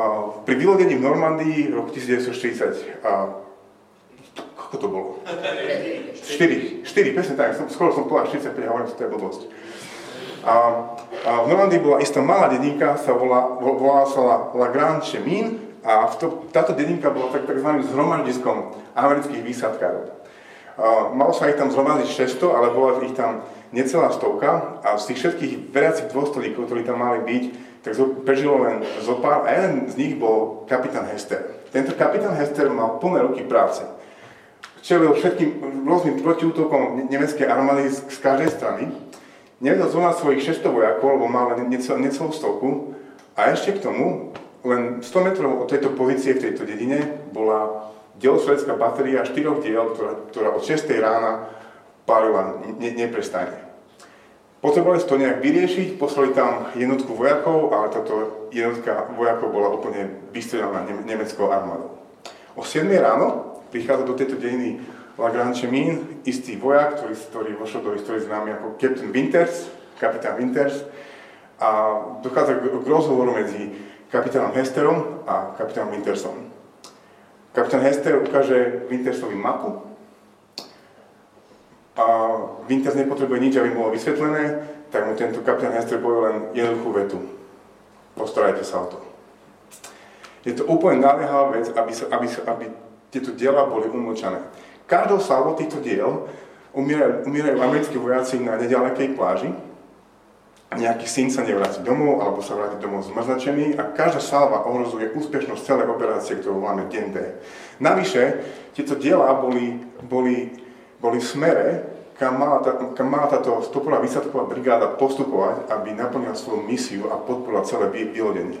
pri 0.46 0.54
vylodení 0.54 0.94
v 0.94 1.02
Normandii 1.02 1.66
v 1.66 1.74
roku 1.74 1.90
1940, 1.90 2.62
a, 3.02 3.42
koľko 4.54 4.76
to 4.78 4.86
bolo? 4.86 5.10
4, 5.26 6.86
4, 6.86 7.16
presne 7.18 7.34
tak, 7.34 7.58
som, 7.58 7.66
skoro 7.66 7.90
som 7.90 8.06
povedal 8.06 8.30
45, 8.38 8.70
hovorím, 8.70 8.86
to 8.86 9.02
je 9.02 9.10
blbosť. 9.18 9.42
A, 10.46 10.54
a 11.26 11.30
v 11.42 11.46
Normandii 11.50 11.82
bola 11.82 11.98
istá 11.98 12.22
malá 12.22 12.54
dedinka, 12.54 12.94
sa 13.02 13.18
volá, 13.18 13.50
volá 13.58 14.06
sa 14.06 14.22
La, 14.22 14.36
La 14.54 14.68
Grande 14.70 15.10
Chemin 15.10 15.58
a 15.82 16.06
v 16.06 16.14
to, 16.22 16.26
táto 16.54 16.70
dedinka 16.70 17.10
bola 17.10 17.34
tak, 17.34 17.50
takzvaným 17.50 17.82
zhromaždiskom 17.82 18.78
amerických 18.94 19.42
výsadkárov. 19.42 20.15
Malo 21.16 21.32
sa 21.32 21.48
ich 21.48 21.56
tam 21.56 21.72
zhromažiť 21.72 22.08
600, 22.36 22.52
ale 22.52 22.68
bola 22.76 23.00
ich 23.00 23.16
tam 23.16 23.40
necelá 23.72 24.12
stovka 24.12 24.80
a 24.84 25.00
z 25.00 25.12
tých 25.12 25.18
všetkých 25.24 25.52
veriacich 25.72 26.08
dôstojníkov, 26.12 26.68
ktorí 26.68 26.84
tam 26.84 27.00
mali 27.00 27.24
byť, 27.24 27.44
tak 27.80 27.96
prežilo 28.28 28.66
len 28.66 28.84
zo 29.00 29.16
pár 29.22 29.46
a 29.46 29.50
jeden 29.56 29.88
z 29.88 29.94
nich 29.96 30.14
bol 30.18 30.68
kapitán 30.68 31.08
Hester. 31.08 31.56
Tento 31.72 31.96
kapitán 31.96 32.36
Hester 32.36 32.68
mal 32.68 33.00
plné 33.00 33.24
ruky 33.24 33.46
práce. 33.46 33.86
Čelil 34.84 35.16
všetkým 35.16 35.82
rôznym 35.82 36.20
protiútokom 36.22 37.08
nemeckej 37.10 37.46
armády 37.48 37.90
z, 37.90 38.06
každej 38.22 38.50
strany. 38.54 38.82
Nevedel 39.58 39.88
zvolať 39.88 40.20
svojich 40.20 40.42
600 40.60 40.68
vojakov, 40.68 41.16
lebo 41.16 41.26
mal 41.26 41.56
len 41.56 41.72
necelú 41.72 42.30
stovku. 42.30 42.92
A 43.34 43.50
ešte 43.50 43.80
k 43.80 43.82
tomu, 43.82 44.36
len 44.62 45.00
100 45.00 45.26
metrov 45.26 45.64
od 45.64 45.70
tejto 45.70 45.94
pozície 45.96 46.36
v 46.36 46.42
tejto 46.50 46.68
dedine 46.68 47.02
bola 47.32 47.90
delosvedecká 48.20 48.76
batéria 48.76 49.26
štyroch 49.28 49.60
diel, 49.60 49.92
ktorá, 49.92 50.12
ktorá 50.32 50.48
od 50.56 50.62
6 50.64 50.88
rána 50.96 51.52
palila 52.08 52.62
ne, 52.64 52.90
neprestane. 52.94 53.66
Potrebovali 54.64 55.04
to 55.04 55.20
nejak 55.20 55.44
vyriešiť, 55.44 55.88
poslali 56.00 56.32
tam 56.32 56.72
jednotku 56.74 57.12
vojakov, 57.12 57.70
ale 57.76 57.92
táto 57.92 58.14
jednotka 58.50 59.12
vojakov 59.14 59.48
bola 59.52 59.68
úplne 59.70 60.26
vystrelaná 60.32 60.88
nemeckou 61.04 61.52
armádou. 61.52 61.92
O 62.56 62.64
7 62.64 62.88
ráno 62.96 63.60
prichádza 63.68 64.08
do 64.08 64.16
tejto 64.16 64.40
dejiny 64.40 64.80
Lagrange 65.20 65.68
Min, 65.68 66.20
istý 66.24 66.56
vojak, 66.56 67.00
ktorý, 67.00 67.14
ktorý 67.14 67.50
vošiel 67.60 67.80
do 67.84 67.94
histórie 67.96 68.24
známy 68.24 68.56
ako 68.56 68.80
Captain 68.80 69.12
Winters, 69.12 69.68
kapitán 70.00 70.40
Winters, 70.40 70.84
a 71.56 72.00
dochádza 72.20 72.60
k, 72.60 72.64
k 72.84 72.86
rozhovoru 72.86 73.32
medzi 73.32 73.72
kapitánom 74.12 74.52
Hesterom 74.52 75.24
a 75.24 75.56
kapitánom 75.56 75.96
Wintersom. 75.96 76.52
Kapitán 77.56 77.80
Hester 77.80 78.20
ukáže 78.20 78.84
Wintersovi 78.92 79.32
mapu 79.32 79.80
a 81.96 82.04
Winters 82.68 82.92
nepotrebuje 83.00 83.40
nič, 83.40 83.54
aby 83.56 83.72
bolo 83.72 83.96
vysvetlené, 83.96 84.60
tak 84.92 85.08
mu 85.08 85.16
tento 85.16 85.40
kapitán 85.40 85.72
Hester 85.72 85.96
povie 85.96 86.28
len 86.28 86.36
jednoduchú 86.52 86.90
vetu. 86.92 87.18
Postarajte 88.12 88.60
sa 88.60 88.84
o 88.84 88.86
to. 88.92 88.98
Je 90.44 90.52
to 90.52 90.68
úplne 90.68 91.00
naliehavá 91.00 91.56
vec, 91.56 91.72
aby, 91.72 91.92
sa, 91.96 92.04
aby, 92.12 92.26
sa, 92.28 92.44
aby 92.44 92.68
tieto 93.08 93.32
diela 93.32 93.64
boli 93.64 93.88
umlčané. 93.88 94.44
Každou 94.84 95.16
salvo 95.24 95.56
týchto 95.56 95.80
diel 95.80 96.28
umierajú, 96.76 97.24
umierajú 97.24 97.56
americkí 97.56 97.96
vojaci 97.96 98.36
na 98.36 98.60
nedalekej 98.60 99.16
pláži, 99.16 99.48
nejaký 100.74 101.06
syn 101.06 101.30
sa 101.30 101.46
nevráti 101.46 101.86
domov 101.86 102.18
alebo 102.18 102.42
sa 102.42 102.58
vráti 102.58 102.82
domov 102.82 103.06
zmrzačený 103.06 103.78
a 103.78 103.94
každá 103.94 104.18
salva 104.18 104.66
ohrozuje 104.66 105.14
úspešnosť 105.14 105.62
celej 105.62 105.86
operácie, 105.86 106.42
ktorú 106.42 106.58
voláme 106.58 106.90
deň 106.90 107.04
D. 107.14 107.16
Navyše, 107.78 108.22
tieto 108.74 108.98
diela 108.98 109.30
boli, 109.38 109.78
boli, 110.02 110.50
boli 110.98 111.22
v 111.22 111.26
smere, 111.26 111.66
kam 112.18 112.40
mala, 112.40 112.66
tá, 112.66 112.72
kam 112.98 113.06
mala 113.06 113.30
táto 113.30 113.62
stopová 113.62 114.02
výsadková 114.02 114.48
brigáda 114.50 114.90
postupovať, 114.98 115.70
aby 115.70 115.94
naplnila 115.94 116.34
svoju 116.34 116.66
misiu 116.66 117.14
a 117.14 117.20
podporila 117.20 117.62
celé 117.62 117.86
vylodenie. 117.92 118.58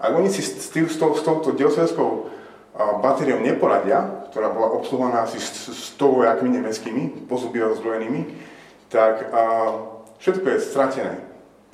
Ak 0.00 0.16
oni 0.16 0.32
si 0.32 0.40
s, 0.40 0.72
tým, 0.72 0.88
s, 0.88 0.96
tou, 0.96 1.12
s 1.12 1.20
touto 1.20 1.52
dielsovskou 1.52 2.32
batériou 2.74 3.38
neporadia, 3.38 4.26
ktorá 4.34 4.50
bola 4.50 4.74
obsluhovaná 4.74 5.22
asi 5.28 5.38
100 5.38 5.94
vojakmi 6.00 6.58
nemeckými, 6.58 7.30
pozubivo 7.30 7.70
zbrojenými, 7.78 8.34
tak 8.90 9.30
a, 9.30 9.42
všetko 10.18 10.46
je 10.50 10.58
stratené. 10.58 11.14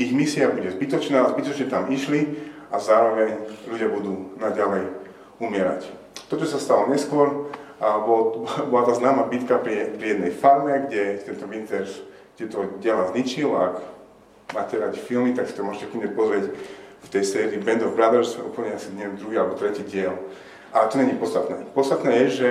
Ich 0.01 0.17
misia 0.17 0.49
bude 0.49 0.73
zbytočná, 0.73 1.29
zbytočne 1.29 1.69
tam 1.69 1.93
išli 1.93 2.41
a 2.73 2.81
zároveň 2.81 3.37
ľudia 3.69 3.93
budú 3.93 4.33
naďalej 4.41 4.89
umierať. 5.37 5.93
To, 6.33 6.41
čo 6.41 6.49
sa 6.49 6.57
stalo 6.57 6.89
neskôr, 6.89 7.53
a 7.77 8.01
bol, 8.01 8.49
bola 8.73 8.89
tá 8.89 8.97
známa 8.97 9.29
bitka 9.29 9.61
pri, 9.61 9.93
pri 10.01 10.17
jednej 10.17 10.33
farme, 10.33 10.89
kde 10.89 11.21
tento 11.21 11.45
Winters 11.45 12.01
tieto 12.41 12.81
diela 12.81 13.13
zničil. 13.13 13.53
Ak 13.53 13.85
máte 14.57 14.81
radi 14.81 14.97
filmy, 14.97 15.37
tak 15.37 15.53
si 15.53 15.57
to 15.57 15.69
môžete 15.69 15.93
kľudne 15.93 16.17
pozrieť 16.17 16.45
v 17.01 17.09
tej 17.13 17.25
sérii 17.25 17.61
Band 17.61 17.85
of 17.85 17.93
Brothers, 17.93 18.41
úplne 18.41 18.77
asi 18.77 18.93
neviem, 18.97 19.21
druhý 19.21 19.37
alebo 19.37 19.57
tretí 19.57 19.85
diel. 19.85 20.17
Ale 20.73 20.89
to 20.89 20.97
není 20.97 21.17
podstatné. 21.17 21.73
Podstatné 21.77 22.25
je, 22.25 22.27
že 22.41 22.49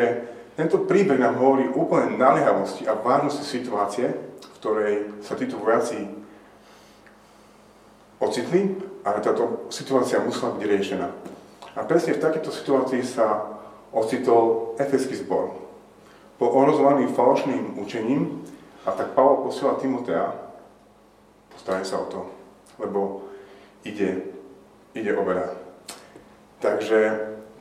tento 0.54 0.86
príbeh 0.86 1.18
nám 1.18 1.38
hovorí 1.42 1.66
úplne 1.66 2.14
naliehavosti 2.14 2.86
a 2.86 2.94
vážnosti 2.94 3.46
situácie, 3.46 4.14
v 4.38 4.54
ktorej 4.62 4.94
sa 5.26 5.34
títo 5.34 5.58
vojaci 5.62 6.19
ocitli, 8.20 8.76
ale 9.04 9.24
táto 9.24 9.68
situácia 9.72 10.20
musela 10.20 10.56
byť 10.60 10.64
riešená. 10.64 11.08
A 11.76 11.88
presne 11.88 12.20
v 12.20 12.24
takéto 12.24 12.52
situácii 12.52 13.02
sa 13.04 13.56
ocitol 13.96 14.76
efeský 14.78 15.16
zbor. 15.16 15.56
Po 16.36 16.46
ohrozovaný 16.52 17.08
falošným 17.12 17.80
učením 17.80 18.44
a 18.88 18.92
tak 18.96 19.16
Pavol 19.16 19.48
posiela 19.48 19.80
Timotea, 19.80 20.36
postaraj 21.52 21.86
sa 21.88 22.00
o 22.00 22.06
to, 22.08 22.22
lebo 22.80 23.28
ide, 23.84 24.24
ide 24.96 25.12
o 25.16 25.24
veľa. 25.24 25.52
Takže 26.60 27.00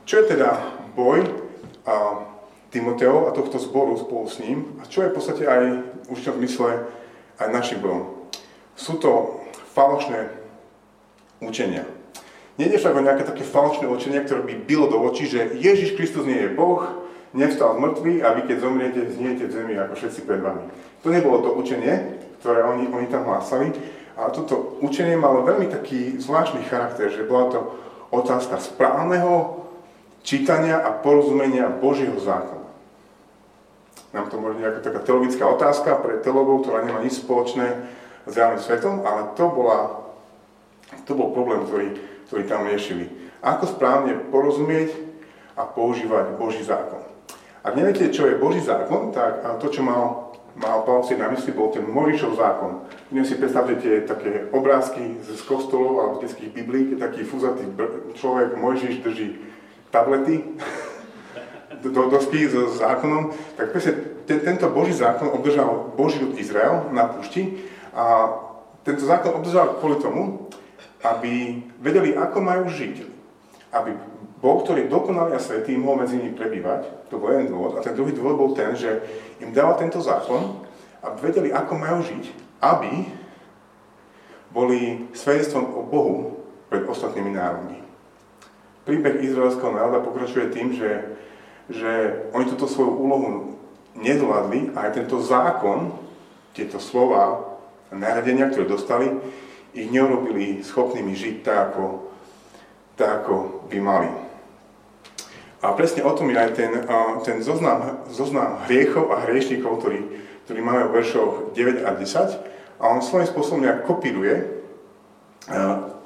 čo 0.07 0.23
je 0.23 0.31
teda 0.35 0.59
boj 0.95 1.27
a 1.87 2.23
Timoteo 2.69 3.27
a 3.27 3.35
tohto 3.35 3.59
zboru 3.59 3.97
spolu 3.97 4.27
s 4.29 4.39
ním 4.39 4.79
a 4.79 4.87
čo 4.87 5.01
je 5.01 5.11
v 5.11 5.15
podstate 5.15 5.43
aj 5.47 5.61
v 6.05 6.07
určitom 6.11 6.37
zmysle 6.39 6.85
aj 7.39 7.47
našim 7.51 7.79
bojom? 7.81 8.29
Sú 8.79 8.95
to 8.99 9.43
falošné 9.75 10.38
učenia. 11.43 11.87
Nede 12.59 12.75
však 12.75 12.91
o 12.91 13.05
nejaké 13.05 13.23
také 13.23 13.47
falošné 13.47 13.87
učenie, 13.87 14.19
ktoré 14.27 14.43
by 14.43 14.55
bylo 14.67 14.91
do 14.91 14.99
očí, 15.07 15.31
že 15.31 15.55
Ježiš 15.55 15.95
Kristus 15.95 16.27
nie 16.27 16.35
je 16.43 16.51
Boh, 16.51 16.83
nevstal 17.31 17.77
z 17.77 17.81
mŕtvych 17.81 18.19
a 18.25 18.27
vy 18.35 18.41
keď 18.51 18.57
zomriete, 18.59 19.01
zniete 19.15 19.43
v 19.47 19.53
zemi 19.55 19.73
ako 19.79 19.93
všetci 19.95 20.19
pred 20.27 20.41
vami. 20.43 20.67
To 21.05 21.07
nebolo 21.07 21.39
to 21.39 21.55
učenie, 21.55 22.19
ktoré 22.43 22.67
oni, 22.67 22.91
oni 22.91 23.07
tam 23.07 23.23
hlásali, 23.23 23.71
ale 24.19 24.29
toto 24.35 24.75
učenie 24.83 25.15
malo 25.15 25.47
veľmi 25.47 25.71
taký 25.71 26.19
zvláštny 26.19 26.67
charakter, 26.67 27.07
že 27.07 27.23
bola 27.23 27.45
to 27.47 27.59
otázka 28.11 28.59
správneho 28.59 29.63
čítania 30.25 30.83
a 30.83 30.91
porozumenia 30.99 31.71
Božieho 31.71 32.19
zákona. 32.19 32.67
Nám 34.09 34.25
to 34.33 34.41
možno 34.41 34.65
nejaká 34.65 34.81
taká 34.81 34.99
teologická 35.05 35.45
otázka 35.45 36.01
pre 36.01 36.17
teologov, 36.25 36.65
ktorá 36.65 36.81
nemá 36.81 36.99
nič 37.05 37.21
spoločné 37.21 37.77
s 38.25 38.33
reálnym 38.33 38.59
svetom, 38.59 39.05
ale 39.05 39.37
to, 39.37 39.45
bola, 39.53 40.08
to 41.09 41.17
bol 41.17 41.33
problém, 41.33 41.65
ktorý, 41.65 41.97
ktorý 42.29 42.43
tam 42.45 42.69
riešili. 42.69 43.09
Ako 43.41 43.65
správne 43.65 44.13
porozumieť 44.29 44.93
a 45.57 45.65
používať 45.65 46.37
Boží 46.37 46.61
zákon. 46.61 47.01
Ak 47.65 47.73
neviete, 47.73 48.13
čo 48.13 48.29
je 48.29 48.37
Boží 48.37 48.61
zákon, 48.61 49.09
tak 49.09 49.41
to, 49.57 49.73
čo 49.73 49.81
mal, 49.81 50.37
mal 50.53 50.85
Pavel 50.85 51.03
si 51.03 51.17
na 51.17 51.27
mysli, 51.33 51.51
bol 51.51 51.73
ten 51.73 51.83
Morišov 51.83 52.37
zákon. 52.37 52.85
Dnes 53.09 53.25
si 53.25 53.35
predstavte 53.41 53.75
tie 53.81 54.05
také 54.05 54.47
obrázky 54.53 55.17
z 55.25 55.41
kostolov 55.49 55.97
alebo 55.99 56.15
z 56.21 56.29
detských 56.29 56.53
biblí, 56.53 56.95
taký 56.95 57.25
fúzatý 57.25 57.65
človek, 58.15 58.53
Mojžiš 58.55 59.01
drží 59.01 59.27
tablety 59.89 60.45
do, 61.83 61.89
do 61.89 62.01
dosky 62.13 62.45
s 62.45 62.53
zákonom, 62.79 63.33
tak 63.57 63.73
presne 63.73 63.97
ten, 64.29 64.45
tento 64.45 64.69
Boží 64.69 64.93
zákon 64.93 65.33
obdržal 65.33 65.97
Boží 65.97 66.21
ľud 66.21 66.37
Izrael 66.37 66.93
na 66.93 67.09
púšti 67.09 67.65
a 67.97 68.29
tento 68.85 69.03
zákon 69.03 69.41
obdržal 69.41 69.81
kvôli 69.81 69.97
tomu, 69.99 70.47
aby 71.03 71.63
vedeli, 71.79 72.15
ako 72.15 72.37
majú 72.43 72.65
žiť. 72.67 72.95
Aby 73.71 73.95
Boh, 74.39 74.63
ktorý 74.63 74.87
dokonalý 74.87 75.35
a 75.35 75.43
svetý, 75.43 75.75
mohol 75.75 76.07
medzi 76.07 76.15
nimi 76.15 76.31
prebývať. 76.31 77.11
To 77.11 77.19
bol 77.19 77.35
jeden 77.35 77.51
dôvod. 77.51 77.75
A 77.75 77.83
ten 77.83 77.95
druhý 77.95 78.15
dôvod 78.15 78.35
bol 78.39 78.51
ten, 78.55 78.71
že 78.75 79.03
im 79.43 79.51
dával 79.51 79.75
tento 79.75 79.99
zákon, 79.99 80.63
aby 81.03 81.17
vedeli, 81.31 81.49
ako 81.51 81.73
majú 81.75 81.99
žiť, 82.03 82.23
aby 82.63 83.07
boli 84.51 85.11
svedectvom 85.11 85.75
o 85.75 85.81
Bohu 85.85 86.15
pred 86.71 86.87
ostatnými 86.87 87.35
národmi 87.35 87.79
príbeh 88.89 89.21
izraelského 89.21 89.69
národa 89.69 90.01
pokračuje 90.01 90.49
tým, 90.49 90.73
že, 90.73 91.13
že 91.69 91.91
oni 92.33 92.49
túto 92.49 92.65
svoju 92.65 92.97
úlohu 92.97 93.29
nezvládli 93.93 94.73
a 94.73 94.89
aj 94.89 94.97
tento 94.97 95.21
zákon, 95.21 95.93
tieto 96.57 96.81
slova 96.81 97.45
a 97.93 97.95
ktoré 98.49 98.65
dostali, 98.65 99.13
ich 99.73 99.89
neurobili 99.89 100.65
schopnými 100.65 101.13
žiť 101.13 101.35
tak, 101.45 101.73
ako, 101.73 101.85
tak, 102.97 103.23
ako 103.23 103.35
by 103.69 103.77
mali. 103.79 104.09
A 105.59 105.75
presne 105.75 106.07
o 106.07 106.15
tom 106.15 106.31
je 106.31 106.39
aj 106.39 106.51
ten, 106.55 106.71
ten 107.27 107.37
zoznam, 107.43 108.07
zoznam 108.07 108.63
hriechov 108.63 109.11
a 109.11 109.27
hriešnikov, 109.27 109.83
ktorý, 109.83 109.99
ktorý 110.47 110.59
máme 110.63 110.87
v 110.87 110.95
veršoch 111.03 111.51
9 111.51 111.83
a 111.83 111.91
10. 111.99 112.79
A 112.79 112.83
on 112.95 113.03
svojím 113.03 113.27
spôsobom 113.27 113.59
nejak 113.67 113.83
kopíruje 113.83 114.63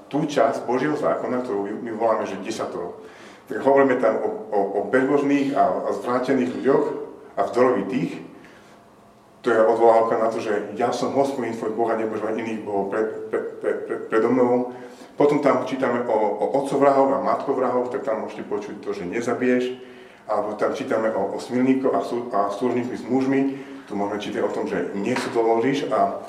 tú 0.09 0.25
časť 0.25 0.65
Božieho 0.65 0.97
zákona, 0.97 1.45
ktorú 1.45 1.69
my 1.85 1.91
voláme, 1.93 2.25
že 2.25 2.41
desatoro. 2.41 3.05
Tak 3.45 3.61
hovoríme 3.61 4.01
tam 4.01 4.25
o, 4.25 4.29
o, 4.49 4.59
o 4.77 4.79
bezbožných 4.89 5.53
a, 5.53 5.63
a 5.85 5.89
zvrátených 6.01 6.53
ľuďoch 6.61 6.85
a 7.37 7.41
vzdorovitých. 7.45 8.32
To 9.43 9.51
je 9.51 9.59
odvolávka 9.59 10.15
na 10.23 10.31
to, 10.31 10.39
že 10.39 10.71
ja 10.79 10.95
som 10.95 11.11
hospodín 11.11 11.51
tvoj 11.51 11.75
Boh 11.75 11.91
a 11.91 11.99
nebudeš 11.99 12.23
mať 12.23 12.35
iných 12.39 12.63
bohov 12.63 12.87
pred, 12.87 13.07
pred, 13.27 13.45
pred, 13.59 13.77
pred, 13.83 13.99
predo 14.07 14.31
mnou. 14.31 14.71
Potom 15.19 15.43
tam 15.43 15.67
čítame 15.67 16.07
o, 16.07 16.15
o 16.15 16.45
otcovrahoch 16.63 17.11
a 17.11 17.19
matkovrahoch, 17.19 17.91
tak 17.91 18.07
tam 18.07 18.23
môžete 18.23 18.47
počuť 18.47 18.75
to, 18.79 18.95
že 18.95 19.03
nezabiješ. 19.03 19.75
Alebo 20.31 20.55
tam 20.55 20.71
čítame 20.71 21.11
o, 21.11 21.35
o 21.35 21.37
smilníkoch 21.43 21.91
a, 21.91 22.01
sú, 22.07 22.31
a 22.31 22.39
služníkmi 22.55 22.95
s 22.95 23.03
mužmi. 23.03 23.39
Tu 23.83 23.91
môžeme 23.99 24.23
čítať 24.23 24.41
o 24.47 24.53
tom, 24.55 24.63
že 24.63 24.95
nesúdoložíš 24.95 25.91
a 25.91 26.23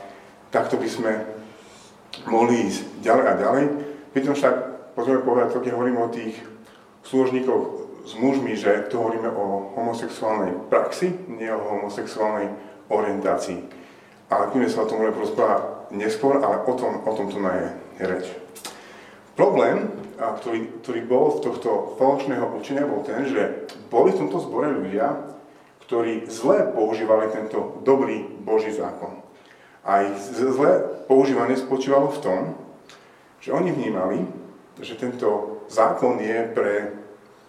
takto 0.51 0.75
by 0.75 0.89
sme 0.91 1.13
mohli 2.27 2.67
ísť 2.67 2.99
ďalej 2.99 3.25
a 3.31 3.35
ďalej. 3.39 3.65
Pritom 4.11 4.35
však, 4.35 4.55
pozrieme 4.99 5.23
povedať, 5.23 5.55
keď 5.63 5.71
hovoríme 5.71 6.03
o 6.03 6.11
tých 6.11 6.35
služníkoch 7.07 7.63
s 8.11 8.13
mužmi, 8.19 8.59
že 8.59 8.91
tu 8.91 8.99
hovoríme 8.99 9.31
o 9.31 9.71
homosexuálnej 9.79 10.67
praxi, 10.67 11.15
nie 11.31 11.47
o 11.55 11.63
homosexuálnej 11.63 12.74
orientácii. 12.89 13.61
Ale 14.29 14.51
kým 14.51 14.67
sa 14.67 14.85
o 14.85 14.89
tom 14.89 15.05
môžeme 15.05 15.17
porozprávať 15.17 15.61
neskôr, 15.95 16.41
ale 16.41 16.65
o 16.65 16.75
tom, 16.75 17.05
o 17.05 17.13
tom 17.13 17.27
tu 17.29 17.39
je 18.01 18.05
reč. 18.05 18.27
Problém, 19.35 19.91
ktorý, 20.15 20.71
ktorý 20.83 21.01
bol 21.11 21.27
v 21.39 21.43
tohto 21.43 21.99
falošného 21.99 22.55
učenia, 22.55 22.87
bol 22.87 23.03
ten, 23.03 23.27
že 23.27 23.67
boli 23.91 24.15
v 24.15 24.27
tomto 24.27 24.39
zbore 24.39 24.71
ľudia, 24.71 25.35
ktorí 25.85 26.31
zle 26.31 26.71
používali 26.73 27.29
tento 27.35 27.83
dobrý 27.83 28.25
Boží 28.41 28.73
zákon. 28.73 29.21
A 29.85 30.07
ich 30.07 30.17
zlé 30.33 30.81
používanie 31.05 31.61
spočívalo 31.61 32.09
v 32.09 32.23
tom, 32.25 32.41
že 33.45 33.53
oni 33.53 33.69
vnímali, 33.75 34.25
že 34.81 34.97
tento 34.97 35.61
zákon 35.69 36.17
je 36.25 36.39
pre, 36.57 36.97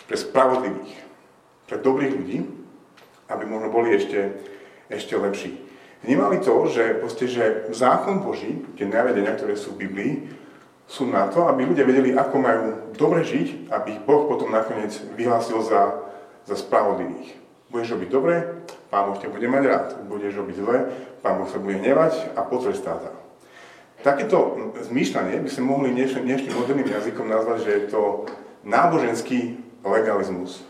pre 0.04 0.18
spravodlivých, 0.20 0.94
pre 1.70 1.78
dobrých 1.80 2.12
ľudí, 2.12 2.38
aby 3.32 3.44
možno 3.48 3.72
boli 3.72 3.96
ešte, 3.96 4.36
ešte 4.90 5.18
lepší. 5.18 5.58
Vnímali 6.06 6.38
to, 6.38 6.70
že, 6.70 7.02
proste, 7.02 7.26
že 7.26 7.74
zákon 7.74 8.22
Boží, 8.22 8.62
tie 8.78 8.86
nariadenia, 8.86 9.34
ktoré 9.34 9.58
sú 9.58 9.74
v 9.74 9.90
Biblii, 9.90 10.14
sú 10.86 11.10
na 11.10 11.26
to, 11.34 11.50
aby 11.50 11.66
ľudia 11.66 11.82
vedeli, 11.82 12.14
ako 12.14 12.36
majú 12.38 12.62
dobre 12.94 13.26
žiť, 13.26 13.74
aby 13.74 13.98
ich 13.98 14.04
Boh 14.06 14.30
potom 14.30 14.54
nakoniec 14.54 14.94
vyhlásil 15.18 15.58
za, 15.66 16.06
za 16.46 16.54
spravodlivých. 16.54 17.42
Budeš 17.74 17.98
robiť 17.98 18.10
dobre, 18.14 18.34
Pán 18.94 19.10
Boh 19.10 19.18
ťa 19.18 19.34
bude 19.34 19.50
mať 19.50 19.64
rád. 19.66 19.88
Budeš 20.06 20.38
robiť 20.38 20.56
zle, 20.62 20.78
Pán 21.26 21.42
Boh 21.42 21.50
sa 21.50 21.58
bude 21.58 21.82
hnevať 21.82 22.38
a 22.38 22.46
potrestá 22.46 23.02
ťa. 23.02 23.12
Takéto 24.06 24.38
zmýšľanie 24.86 25.42
by 25.42 25.50
sme 25.50 25.66
mohli 25.66 25.90
dnešným, 25.90 26.30
dnešným 26.30 26.54
moderným 26.54 26.86
jazykom 26.86 27.26
nazvať, 27.26 27.58
že 27.66 27.72
je 27.74 27.84
to 27.90 28.02
náboženský 28.62 29.58
legalizmus. 29.82 30.62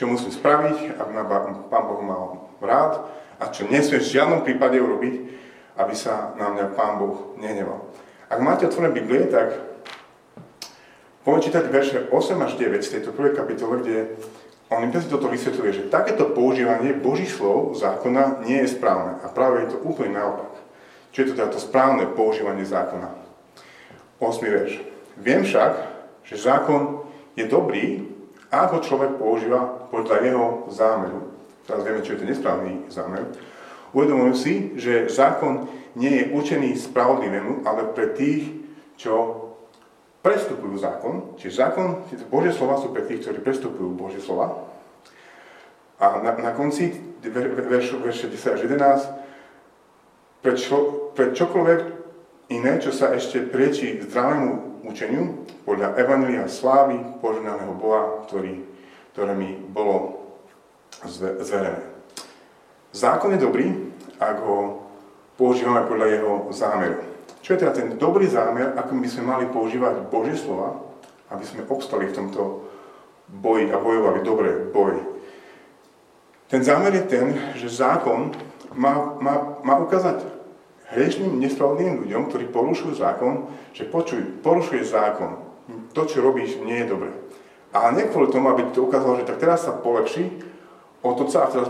Čo 0.00 0.08
musím 0.08 0.32
spraviť, 0.32 0.96
aby 0.96 1.10
ma 1.12 1.28
Pán 1.68 1.84
Boh 1.84 2.00
mal 2.00 2.48
rád 2.64 3.04
a 3.42 3.50
čo 3.50 3.66
nesmiem 3.66 3.98
v 3.98 4.12
žiadnom 4.14 4.46
prípade 4.46 4.78
urobiť, 4.78 5.14
aby 5.82 5.94
sa 5.98 6.30
na 6.38 6.54
mňa 6.54 6.78
Pán 6.78 7.02
Boh 7.02 7.34
nehneval. 7.42 7.90
Ak 8.30 8.38
máte 8.38 8.70
otvorené 8.70 8.94
Biblie, 8.94 9.26
tak 9.26 9.58
poďme 11.26 11.42
čítať 11.42 11.64
verše 11.66 11.98
8 12.06 12.38
až 12.38 12.54
9 12.54 12.86
z 12.86 12.92
tejto 12.98 13.10
prvej 13.10 13.34
kapitole, 13.34 13.82
kde 13.82 14.14
on 14.70 14.86
im 14.86 14.94
toto 14.94 15.28
vysvetľuje, 15.28 15.70
že 15.74 15.92
takéto 15.92 16.32
používanie 16.32 16.96
Božích 16.96 17.28
slov 17.28 17.76
zákona 17.76 18.46
nie 18.48 18.62
je 18.64 18.72
správne. 18.72 19.20
A 19.20 19.28
práve 19.28 19.66
je 19.66 19.76
to 19.76 19.82
úplne 19.84 20.16
naopak. 20.16 20.48
Čo 21.12 21.18
je 21.20 21.26
to 21.28 21.36
teda 21.36 21.52
to 21.52 21.60
správne 21.60 22.08
používanie 22.16 22.64
zákona? 22.64 23.12
8. 24.16 24.40
verš. 24.48 24.80
Viem 25.20 25.44
však, 25.44 25.72
že 26.24 26.40
zákon 26.40 27.04
je 27.36 27.44
dobrý, 27.44 28.08
ak 28.48 28.72
ho 28.72 28.80
človek 28.80 29.20
používa 29.20 29.88
podľa 29.92 30.16
jeho 30.24 30.46
zámeru. 30.72 31.31
Teraz 31.66 31.80
vieme, 31.86 32.02
čo 32.02 32.14
je 32.14 32.20
ten 32.22 32.30
nesprávny 32.30 32.90
zámer. 32.90 33.30
Uvedomujem 33.92 34.36
si, 34.36 34.54
že 34.80 35.06
zákon 35.06 35.68
nie 35.94 36.10
je 36.10 36.24
určený 36.32 36.74
spravodlivému, 36.74 37.68
ale 37.68 37.92
pre 37.92 38.16
tých, 38.16 38.48
čo 38.96 39.46
prestupujú 40.24 40.78
zákon. 40.80 41.36
Čiže 41.36 41.60
zákon, 41.68 42.08
tieto 42.08 42.24
Božie 42.30 42.54
slova 42.54 42.80
sú 42.80 42.94
pre 42.94 43.04
tých, 43.04 43.26
ktorí 43.26 43.44
prestupujú 43.44 43.92
Božie 43.92 44.22
slova. 44.22 44.70
A 46.02 46.18
na, 46.24 46.34
na 46.40 46.50
konci 46.56 46.90
veršu, 47.22 48.02
verše 48.02 48.26
10 48.26 48.56
až 48.58 48.60
11 48.66 50.42
pre, 50.42 50.58
čo, 50.58 51.10
pre 51.14 51.30
čokoľvek 51.30 51.80
iné, 52.50 52.82
čo 52.82 52.90
sa 52.90 53.14
ešte 53.14 53.46
prieči 53.46 54.02
zdravému 54.02 54.82
učeniu, 54.82 55.46
podľa 55.62 55.94
Evangelia 55.94 56.50
slávy 56.50 56.98
poženaného 57.22 57.74
Boha, 57.78 58.26
ktorý, 58.26 58.66
ktoré 59.14 59.32
mi 59.38 59.54
bolo 59.54 60.21
zverené. 61.40 61.82
Zákon 62.92 63.32
je 63.32 63.40
dobrý, 63.40 63.66
ak 64.20 64.36
ho 64.44 64.84
používame 65.40 65.88
podľa 65.88 66.06
jeho 66.12 66.32
zámeru. 66.52 67.00
Čo 67.42 67.56
je 67.56 67.60
teda 67.66 67.72
ten 67.74 67.88
dobrý 67.98 68.28
zámer, 68.30 68.76
ako 68.78 69.00
by 69.00 69.08
sme 69.08 69.24
mali 69.26 69.44
používať 69.50 70.06
Božie 70.12 70.38
slova, 70.38 70.78
aby 71.32 71.42
sme 71.42 71.66
obstali 71.66 72.06
v 72.06 72.16
tomto 72.20 72.68
boji 73.32 73.72
a 73.72 73.80
bojovali 73.80 74.20
dobre 74.22 74.70
boj. 74.70 75.00
Ten 76.52 76.60
zámer 76.60 76.92
je 77.00 77.04
ten, 77.08 77.26
že 77.56 77.72
zákon 77.72 78.36
má, 78.76 79.16
má, 79.18 79.58
má 79.64 79.74
ukázať 79.80 80.20
hriešným, 80.92 81.40
nespravodlivým 81.40 82.04
ľuďom, 82.04 82.28
ktorí 82.28 82.44
porušujú 82.52 83.00
zákon, 83.00 83.48
že 83.72 83.88
počuj, 83.88 84.44
porušuje 84.44 84.84
zákon. 84.84 85.40
To, 85.96 86.04
čo 86.04 86.20
robíš, 86.20 86.60
nie 86.60 86.84
je 86.84 86.92
dobré. 86.92 87.10
Ale 87.72 87.96
nie 87.96 88.04
kvôli 88.12 88.28
tomu, 88.28 88.52
aby 88.52 88.68
to 88.68 88.84
ukázalo, 88.84 89.16
že 89.16 89.24
tak 89.24 89.40
teraz 89.40 89.64
sa 89.64 89.72
polepší, 89.72 90.28
o 91.02 91.10
to 91.18 91.26
sa 91.28 91.46
a 91.46 91.52
teraz 91.52 91.68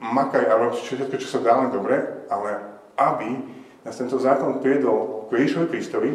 makaj 0.00 0.44
a 0.48 0.56
rob 0.56 0.72
všetko, 0.74 1.20
čo 1.20 1.28
sa 1.28 1.44
dá 1.44 1.60
len 1.60 1.70
dobre, 1.70 2.00
ale 2.32 2.80
aby 2.96 3.40
nás 3.84 3.96
tento 3.96 4.16
zákon 4.16 4.60
priedol 4.60 5.28
k 5.28 5.40
Ježišovi 5.40 5.66
Kristovi 5.68 6.10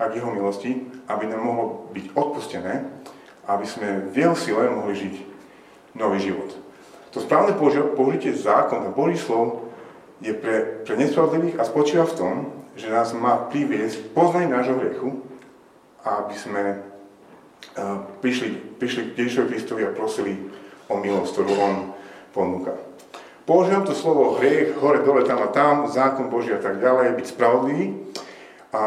a 0.00 0.08
k 0.08 0.20
jeho 0.20 0.30
milosti, 0.32 0.88
aby 1.08 1.28
nám 1.28 1.44
mohlo 1.44 1.88
byť 1.92 2.06
odpustené, 2.16 2.84
aby 3.48 3.66
sme 3.66 4.08
v 4.12 4.16
jeho 4.16 4.36
sile 4.36 4.70
mohli 4.70 4.94
žiť 4.96 5.14
nový 5.96 6.20
život. 6.20 6.52
To 7.12 7.20
správne 7.20 7.52
použitie 7.92 8.32
zákona, 8.32 8.96
Boží 8.96 9.20
slov, 9.20 9.68
je 10.22 10.32
pre, 10.32 10.86
pre 10.86 10.94
nespravodlivých 10.96 11.58
a 11.58 11.66
spočíva 11.66 12.06
v 12.08 12.16
tom, 12.16 12.34
že 12.78 12.88
nás 12.88 13.12
má 13.12 13.36
priviesť 13.50 14.14
poznať 14.16 14.46
nášho 14.48 14.78
hriechu, 14.80 15.08
aby 16.06 16.34
sme 16.38 16.62
uh, 16.78 18.00
prišli, 18.24 18.80
prišli 18.80 19.12
k 19.12 19.18
Ježišovi 19.18 19.46
Kristovi 19.50 19.82
a 19.84 19.92
prosili 19.92 20.32
o 20.88 20.96
milosť, 20.96 21.30
ktorú 21.36 21.52
On 21.60 21.74
ponúka. 22.32 22.74
Používam 23.42 23.82
to 23.82 23.92
slovo 23.92 24.38
hriech, 24.38 24.78
hore, 24.78 25.02
dole, 25.02 25.26
tam 25.26 25.42
a 25.42 25.50
tam, 25.50 25.90
zákon 25.90 26.30
Boží 26.30 26.54
a 26.54 26.62
tak 26.62 26.78
ďalej, 26.78 27.18
byť 27.18 27.26
spravodlivý. 27.26 27.86
A, 28.72 28.80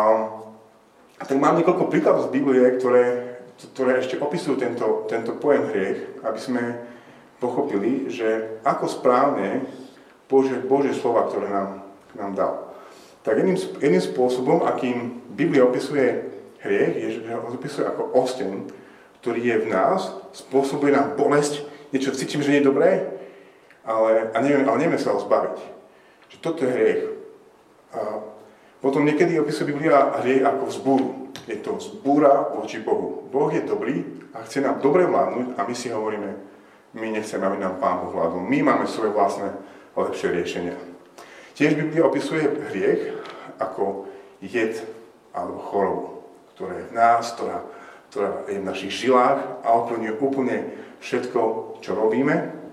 tak 1.20 1.38
mám 1.38 1.60
niekoľko 1.60 1.92
príkladov 1.92 2.32
z 2.32 2.34
Biblie, 2.34 2.64
ktoré, 2.80 3.36
ktoré 3.76 4.00
ešte 4.00 4.16
opisujú 4.16 4.56
tento, 4.56 5.06
tento 5.12 5.36
pojem 5.36 5.70
hriech, 5.70 6.00
aby 6.24 6.40
sme 6.40 6.64
pochopili, 7.44 8.08
že 8.08 8.60
ako 8.64 8.88
správne 8.88 9.68
Bože, 10.32 10.64
Bože 10.64 10.96
slova, 10.96 11.28
ktoré 11.28 11.52
nám, 11.52 11.70
nám 12.16 12.32
dal. 12.34 12.54
Tak 13.28 13.44
jedným, 13.44 13.60
jedným 13.60 14.04
spôsobom, 14.04 14.64
akým 14.64 15.20
Biblia 15.36 15.68
opisuje 15.68 16.32
hriech, 16.64 16.94
je, 16.96 17.08
že 17.20 17.20
ho 17.28 17.52
opisuje 17.52 17.86
ako 17.86 18.16
osteň, 18.16 18.72
ktorý 19.20 19.42
je 19.42 19.56
v 19.62 19.68
nás, 19.68 20.16
spôsobuje 20.32 20.96
nám 20.96 21.20
bolesť, 21.20 21.66
niečo 21.92 22.16
cítim, 22.16 22.40
že 22.40 22.56
nie 22.56 22.62
je 22.64 22.70
dobré, 22.70 23.15
ale, 23.86 24.34
a 24.34 24.38
neviem, 24.42 24.66
ale 24.66 24.82
nevieme 24.82 25.02
sa 25.02 25.14
ho 25.14 25.22
zbaviť. 25.22 25.58
Že 26.34 26.38
toto 26.42 26.66
je 26.66 26.74
hriech. 26.74 27.04
A 27.94 28.00
potom 28.82 29.06
niekedy 29.06 29.38
opisuje 29.40 29.72
Biblia 29.72 30.20
hriech 30.22 30.44
ako 30.44 30.64
vzbúru. 30.68 31.08
Je 31.46 31.58
to 31.62 31.78
vzbúra 31.78 32.54
voči 32.58 32.82
Bohu. 32.82 33.30
Boh 33.30 33.50
je 33.54 33.62
dobrý 33.62 34.02
a 34.34 34.42
chce 34.44 34.66
nám 34.66 34.82
dobre 34.82 35.06
vládnuť 35.06 35.56
a 35.56 35.62
my 35.64 35.76
si 35.78 35.94
hovoríme, 35.94 36.32
my 36.98 37.08
nechceme, 37.14 37.46
aby 37.46 37.58
nám 37.62 37.78
Pán 37.78 38.02
Boh 38.02 38.12
vládol. 38.12 38.42
My 38.42 38.66
máme 38.66 38.90
svoje 38.90 39.14
vlastné 39.14 39.54
lepšie 39.94 40.34
riešenia. 40.34 40.78
Tiež 41.56 41.78
Biblia 41.78 42.04
opisuje 42.04 42.50
hriech 42.74 43.16
ako 43.62 44.10
jed 44.44 44.76
alebo 45.32 45.62
chorobu, 45.72 46.06
ktorá 46.58 46.74
je 46.76 46.86
v 46.92 46.94
nás, 46.96 47.24
ktorá, 47.32 47.58
ktorá 48.12 48.30
je 48.50 48.60
v 48.60 48.68
našich 48.68 48.94
žilách 49.06 49.40
a 49.64 49.68
ovplyvňuje 49.72 50.14
úplne 50.20 50.56
všetko, 51.00 51.40
čo 51.80 51.92
robíme 51.96 52.65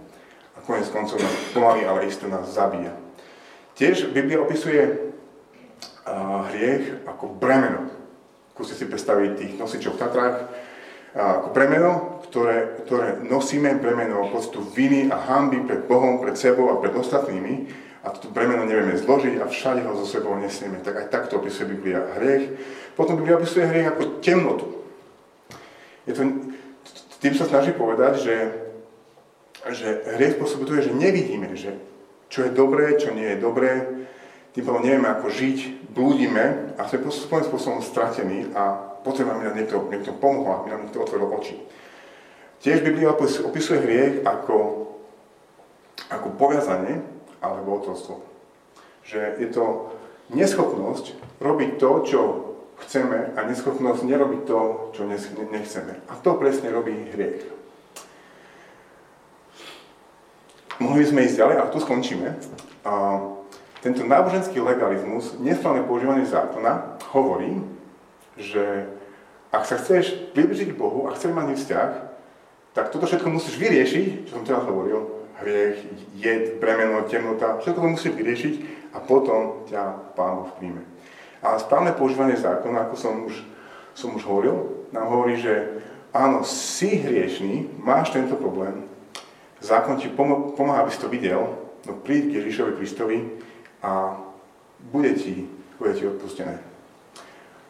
konec 0.66 0.87
koncov 0.90 1.18
nás 1.18 1.35
pomaly, 1.55 1.87
ale 1.87 2.07
isto 2.07 2.27
nás 2.31 2.46
zabíja. 2.51 2.94
Tiež 3.75 4.12
Biblia 4.12 4.42
opisuje 4.42 4.83
uh, 4.85 6.46
hriech 6.53 7.09
ako 7.09 7.35
bremeno. 7.37 7.88
Skúste 8.53 8.77
si 8.77 8.85
predstaviť 8.85 9.31
tých 9.38 9.53
nosičov 9.57 9.96
v 9.96 10.01
Tatrách, 10.03 10.38
ako 11.12 11.53
bremeno, 11.53 12.25
ktoré, 12.25 12.81
ktoré 12.88 13.20
nosíme, 13.20 13.77
bremeno 13.77 14.33
pocitu 14.33 14.64
viny 14.64 15.12
a 15.12 15.20
hamby 15.20 15.61
pred 15.61 15.85
Bohom, 15.85 16.25
pred 16.25 16.37
sebou 16.40 16.72
a 16.72 16.81
pred 16.81 16.96
ostatnými 16.96 17.68
a 18.03 18.11
toto 18.11 18.33
bremeno 18.33 18.64
nevieme 18.64 18.98
zložiť 18.98 19.38
a 19.38 19.46
všade 19.46 19.85
ho 19.87 19.92
so 19.94 20.09
sebou 20.09 20.35
nesieme. 20.35 20.81
Tak 20.81 20.96
aj 20.96 21.07
takto 21.12 21.38
opisuje 21.38 21.77
Biblia 21.77 22.03
hriech. 22.18 22.57
Potom 22.98 23.14
Biblia 23.20 23.38
opisuje 23.38 23.68
hriech 23.68 23.94
ako 23.94 24.03
temnotu. 24.25 24.66
Je 26.09 26.16
to, 26.16 26.22
tým 27.22 27.35
sa 27.38 27.46
snaží 27.46 27.70
povedať, 27.77 28.12
že, 28.18 28.35
že 29.70 30.03
hriech 30.18 30.35
spôsobuje 30.40 30.66
to, 30.66 30.88
že 30.90 30.98
nevidíme, 30.98 31.55
že 31.55 31.79
čo 32.33 32.48
je 32.48 32.57
dobré, 32.57 32.98
čo 32.98 33.14
nie 33.14 33.37
je 33.37 33.38
dobré, 33.38 34.03
tým 34.53 34.68
pádom 34.68 34.85
nevieme 34.85 35.09
ako 35.09 35.33
žiť, 35.33 35.88
blúdime 35.96 36.77
a 36.77 36.85
sme 36.85 37.09
svojím 37.09 37.46
spôsobom 37.48 37.81
stratení 37.81 38.53
a 38.53 38.77
potrebujeme, 39.01 39.40
aby 39.40 39.46
nám 39.48 39.57
niekto, 39.57 39.77
niekto 39.88 40.12
pomohol, 40.12 40.61
aby 40.61 40.77
nám 40.77 40.83
niekto 40.85 41.01
otvoril 41.01 41.29
oči. 41.33 41.57
Tiež 42.61 42.85
Biblia 42.85 43.16
opisuje 43.16 43.79
hriech 43.81 44.14
ako, 44.29 44.57
ako 46.12 46.29
poviazanie 46.37 47.01
alebo 47.40 47.81
otroctvo. 47.81 48.20
Že 49.09 49.20
je 49.40 49.48
to 49.51 49.64
neschopnosť 50.37 51.16
robiť 51.40 51.70
to, 51.81 51.90
čo 52.07 52.20
chceme 52.87 53.35
a 53.35 53.40
neschopnosť 53.48 54.05
nerobiť 54.05 54.40
to, 54.44 54.61
čo 54.94 55.03
nechceme. 55.48 55.92
A 56.07 56.12
to 56.20 56.37
presne 56.37 56.70
robí 56.70 56.92
hriech. 56.92 57.62
Mohli 60.83 61.05
sme 61.07 61.23
ísť 61.23 61.38
ďalej, 61.38 61.57
ale 61.62 61.71
tu 61.71 61.79
skončíme. 61.79 62.29
A 62.83 63.23
tento 63.79 64.03
náboženský 64.03 64.59
legalizmus, 64.59 65.38
nesprávne 65.38 65.87
používanie 65.87 66.27
zákona, 66.27 66.99
hovorí, 67.14 67.62
že 68.35 68.90
ak 69.55 69.62
sa 69.62 69.79
chceš 69.79 70.35
približiť 70.35 70.75
Bohu 70.75 71.07
a 71.07 71.14
chceš 71.14 71.31
mať 71.31 71.55
vzťah, 71.55 71.90
tak 72.73 72.88
toto 72.90 73.05
všetko 73.05 73.29
musíš 73.29 73.61
vyriešiť, 73.61 74.27
čo 74.27 74.33
som 74.40 74.47
teraz 74.49 74.64
hovoril, 74.64 75.23
hriech, 75.45 75.79
jed, 76.16 76.57
bremeno, 76.57 77.05
temnota, 77.05 77.61
všetko 77.61 77.79
to 77.79 77.92
musíš 77.95 78.12
vyriešiť 78.16 78.55
a 78.97 78.99
potom 79.03 79.68
ťa 79.68 80.14
Pán 80.16 80.40
Boh 80.40 80.51
príjme. 80.57 80.83
A 81.42 81.59
správne 81.59 81.92
používanie 81.92 82.38
zákona, 82.38 82.88
ako 82.88 82.97
som 82.97 83.14
už, 83.29 83.35
som 83.92 84.14
už 84.14 84.25
hovoril, 84.25 84.88
nám 84.95 85.11
hovorí, 85.11 85.37
že 85.37 85.83
áno, 86.14 86.47
si 86.47 87.03
hriešný, 87.03 87.83
máš 87.83 88.14
tento 88.14 88.38
problém, 88.38 88.88
zákon 89.62 89.96
ti 89.96 90.11
pomáha, 90.59 90.83
aby 90.83 90.90
si 90.90 91.01
to 91.01 91.09
videl, 91.09 91.55
no 91.87 91.92
príď 92.03 92.22
k 92.29 92.37
Ježišovi 92.42 92.72
Kristovi 92.77 93.18
a 93.83 94.18
bude 94.90 95.14
ti, 95.14 95.46
bude 95.79 95.94
ti 95.94 96.07
odpustené. 96.07 96.59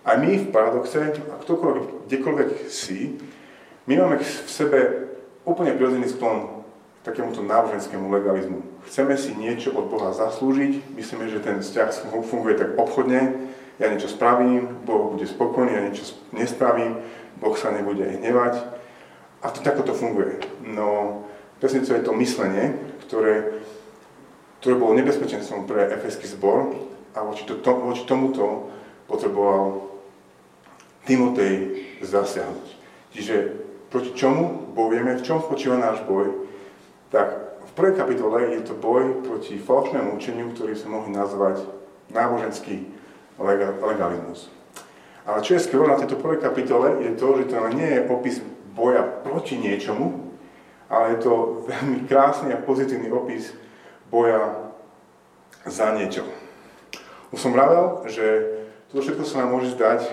A 0.03 0.19
my 0.19 0.35
v 0.35 0.51
paradoxe, 0.51 1.15
a 1.31 1.37
ktokoľvek, 1.39 2.11
kdekoľvek 2.11 2.49
si, 2.67 3.21
my 3.87 3.95
máme 4.01 4.19
v 4.19 4.51
sebe 4.51 4.79
úplne 5.47 5.77
prirodzený 5.79 6.11
sklon 6.11 6.65
k 7.03 7.13
takémuto 7.13 7.45
náboženskému 7.45 8.11
legalizmu. 8.11 8.67
Chceme 8.91 9.15
si 9.15 9.37
niečo 9.39 9.71
od 9.71 9.87
Boha 9.87 10.11
zaslúžiť, 10.11 10.99
myslíme, 10.99 11.31
že 11.31 11.45
ten 11.45 11.63
vzťah 11.63 12.11
funguje 12.27 12.59
tak 12.59 12.75
obchodne, 12.75 13.53
ja 13.79 13.87
niečo 13.91 14.11
spravím, 14.11 14.83
Boh 14.87 15.15
bude 15.15 15.27
spokojný, 15.27 15.71
ja 15.75 15.83
niečo 15.87 16.19
nespravím, 16.35 16.99
Boh 17.39 17.55
sa 17.55 17.71
nebude 17.71 18.03
hnevať. 18.07 18.59
A 19.43 19.51
to 19.51 19.59
takto 19.59 19.83
to 19.83 19.95
funguje. 19.95 20.39
No, 20.63 21.22
presne 21.63 21.87
to 21.87 21.95
je 21.95 22.03
to 22.03 22.11
myslenie, 22.19 22.75
ktoré, 23.07 23.63
ktoré 24.59 24.75
bolo 24.75 24.99
nebezpečenstvom 24.99 25.71
pre 25.71 25.95
efeský 25.95 26.27
zbor 26.27 26.75
a 27.15 27.23
voči, 27.23 27.47
to, 27.47 27.55
voči 27.63 28.03
tomuto 28.03 28.75
potreboval 29.07 29.87
Timotej 31.07 31.87
zasiahnuť. 32.03 32.67
Čiže 33.15 33.35
proti 33.95 34.11
čomu 34.19 34.75
bojujeme, 34.75 35.15
v 35.15 35.23
čom 35.23 35.39
spočíva 35.39 35.79
náš 35.79 36.03
boj, 36.03 36.51
tak 37.15 37.55
v 37.63 37.71
prvej 37.79 37.95
kapitole 37.95 38.59
je 38.59 38.67
to 38.67 38.75
boj 38.75 39.23
proti 39.23 39.55
falošnému 39.55 40.19
učeniu, 40.19 40.51
ktorý 40.51 40.75
sa 40.75 40.91
mohli 40.91 41.15
nazvať 41.15 41.63
náboženský 42.11 42.91
legalizmus. 43.87 44.51
Ale 45.23 45.47
čo 45.47 45.55
je 45.55 45.63
skvelé 45.63 45.87
na 45.87 46.01
tejto 46.03 46.19
prvej 46.19 46.43
kapitole, 46.43 47.07
je 47.07 47.15
to, 47.15 47.39
že 47.39 47.55
to 47.55 47.55
nie 47.71 47.87
je 47.87 48.07
opis 48.11 48.43
boja 48.75 49.07
proti 49.23 49.55
niečomu, 49.63 50.22
ale 50.93 51.17
je 51.17 51.25
to 51.25 51.65
veľmi 51.65 52.05
krásny 52.05 52.53
a 52.53 52.61
pozitívny 52.61 53.09
opis 53.09 53.57
boja 54.13 54.69
za 55.65 55.97
niečo. 55.97 56.29
Už 57.33 57.41
som 57.41 57.57
vravel, 57.57 58.05
že 58.13 58.45
toto 58.93 59.01
všetko 59.01 59.25
sa 59.25 59.41
nám 59.41 59.57
môže 59.57 59.73
zdať 59.73 60.05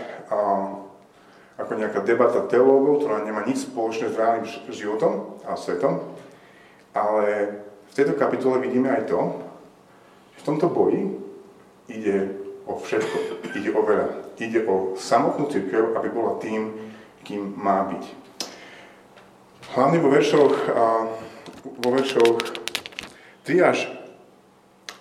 ako 1.60 1.72
nejaká 1.76 2.00
debata 2.08 2.48
teológov, 2.48 3.04
ktorá 3.04 3.20
nemá 3.28 3.44
nič 3.44 3.68
spoločné 3.68 4.08
s 4.08 4.16
reálnym 4.16 4.48
životom 4.72 5.44
a 5.44 5.60
svetom, 5.60 6.00
ale 6.96 7.60
v 7.92 7.94
tejto 7.94 8.16
kapitole 8.16 8.64
vidíme 8.64 8.88
aj 8.88 9.12
to, 9.12 9.20
že 10.32 10.40
v 10.40 10.48
tomto 10.48 10.72
boji 10.72 11.20
ide 11.92 12.40
o 12.64 12.80
všetko, 12.80 13.16
ide 13.60 13.76
o 13.76 13.82
veľa. 13.84 14.08
Ide 14.40 14.64
o 14.64 14.96
samotnú 14.96 15.52
církev, 15.52 16.00
aby 16.00 16.08
bola 16.16 16.40
tým, 16.40 16.72
kým 17.28 17.60
má 17.60 17.84
byť. 17.92 18.29
Hlavne 19.70 20.02
vo 20.02 20.10
veršoch, 20.10 20.56
vo 21.62 21.90
veršoch 21.94 22.42
3 23.46 23.70
až, 23.70 23.86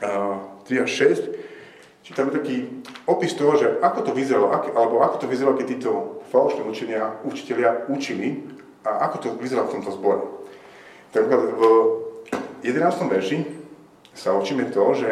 3 0.00 0.84
až 0.84 0.90
6 0.92 2.04
čítame 2.04 2.32
taký 2.32 2.84
opis 3.04 3.36
toho, 3.36 3.56
že 3.60 3.68
ako 3.84 4.00
to 4.08 4.12
vyzeralo, 4.16 4.48
alebo 4.52 5.04
ako 5.04 5.24
to 5.24 5.26
vyzeralo, 5.28 5.60
keď 5.60 5.66
títo 5.76 6.24
falošní 6.32 6.64
učenia, 6.64 7.20
učiteľia 7.20 7.88
učili 7.92 8.48
a 8.84 9.08
ako 9.08 9.16
to 9.20 9.28
vyzeralo 9.36 9.68
v 9.68 9.74
tomto 9.76 9.92
zbore. 9.92 10.24
Tak 11.12 11.28
v 11.28 11.62
11. 12.64 13.12
verši 13.12 13.44
sa 14.16 14.32
učíme 14.36 14.72
to, 14.72 14.84
že 14.96 15.08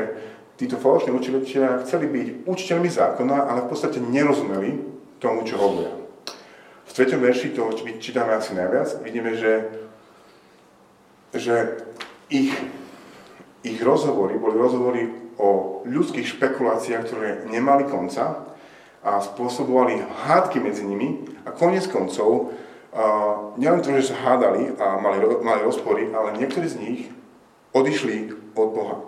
títo 0.56 0.80
falošní 0.80 1.12
učiteľia 1.12 1.84
chceli 1.84 2.08
byť 2.08 2.26
učiteľmi 2.48 2.88
zákona, 2.88 3.36
ale 3.44 3.64
v 3.64 3.68
podstate 3.68 4.00
nerozumeli 4.00 4.80
tomu, 5.20 5.44
čo 5.44 5.60
hovoria. 5.60 6.05
Treťom 6.96 7.20
verši 7.20 7.52
to 7.52 7.76
čítame 8.00 8.32
asi 8.32 8.56
najviac. 8.56 9.04
Vidíme, 9.04 9.36
že, 9.36 9.68
že 11.36 11.84
ich, 12.32 12.56
ich 13.60 13.78
rozhovory 13.84 14.40
boli 14.40 14.56
rozhovory 14.56 15.02
o 15.36 15.84
ľudských 15.84 16.24
špekuláciách, 16.24 17.04
ktoré 17.04 17.28
nemali 17.52 17.84
konca 17.84 18.48
a 19.04 19.20
spôsobovali 19.20 20.00
hádky 20.24 20.56
medzi 20.64 20.88
nimi 20.88 21.20
a 21.44 21.52
konec 21.52 21.84
koncov 21.92 22.48
uh, 22.48 23.52
nielen 23.60 23.84
to, 23.84 23.92
že 24.00 24.16
sa 24.16 24.32
hádali 24.32 24.72
a 24.80 24.96
mali, 24.96 25.20
mali 25.44 25.60
rozpory, 25.68 26.08
ale 26.16 26.40
niektorí 26.40 26.64
z 26.64 26.80
nich 26.80 27.00
odišli 27.76 28.32
od 28.56 28.68
Boha. 28.72 29.04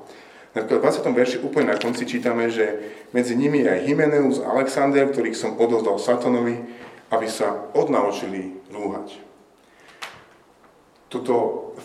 V 0.52 0.68
20. 0.68 1.08
verši 1.16 1.40
úplne 1.40 1.72
na 1.72 1.80
konci 1.80 2.04
čítame, 2.04 2.52
že 2.52 2.68
medzi 3.16 3.32
nimi 3.32 3.64
je 3.64 3.72
aj 3.72 3.84
Hymeneus 3.88 4.44
a 4.44 4.52
Alexander, 4.52 5.08
ktorých 5.08 5.36
som 5.36 5.56
odozdal 5.56 5.96
Satanovi, 5.96 6.60
aby 7.08 7.26
sa 7.28 7.68
odnaučili 7.72 8.60
rúhať. 8.68 9.20
Toto 11.08 11.34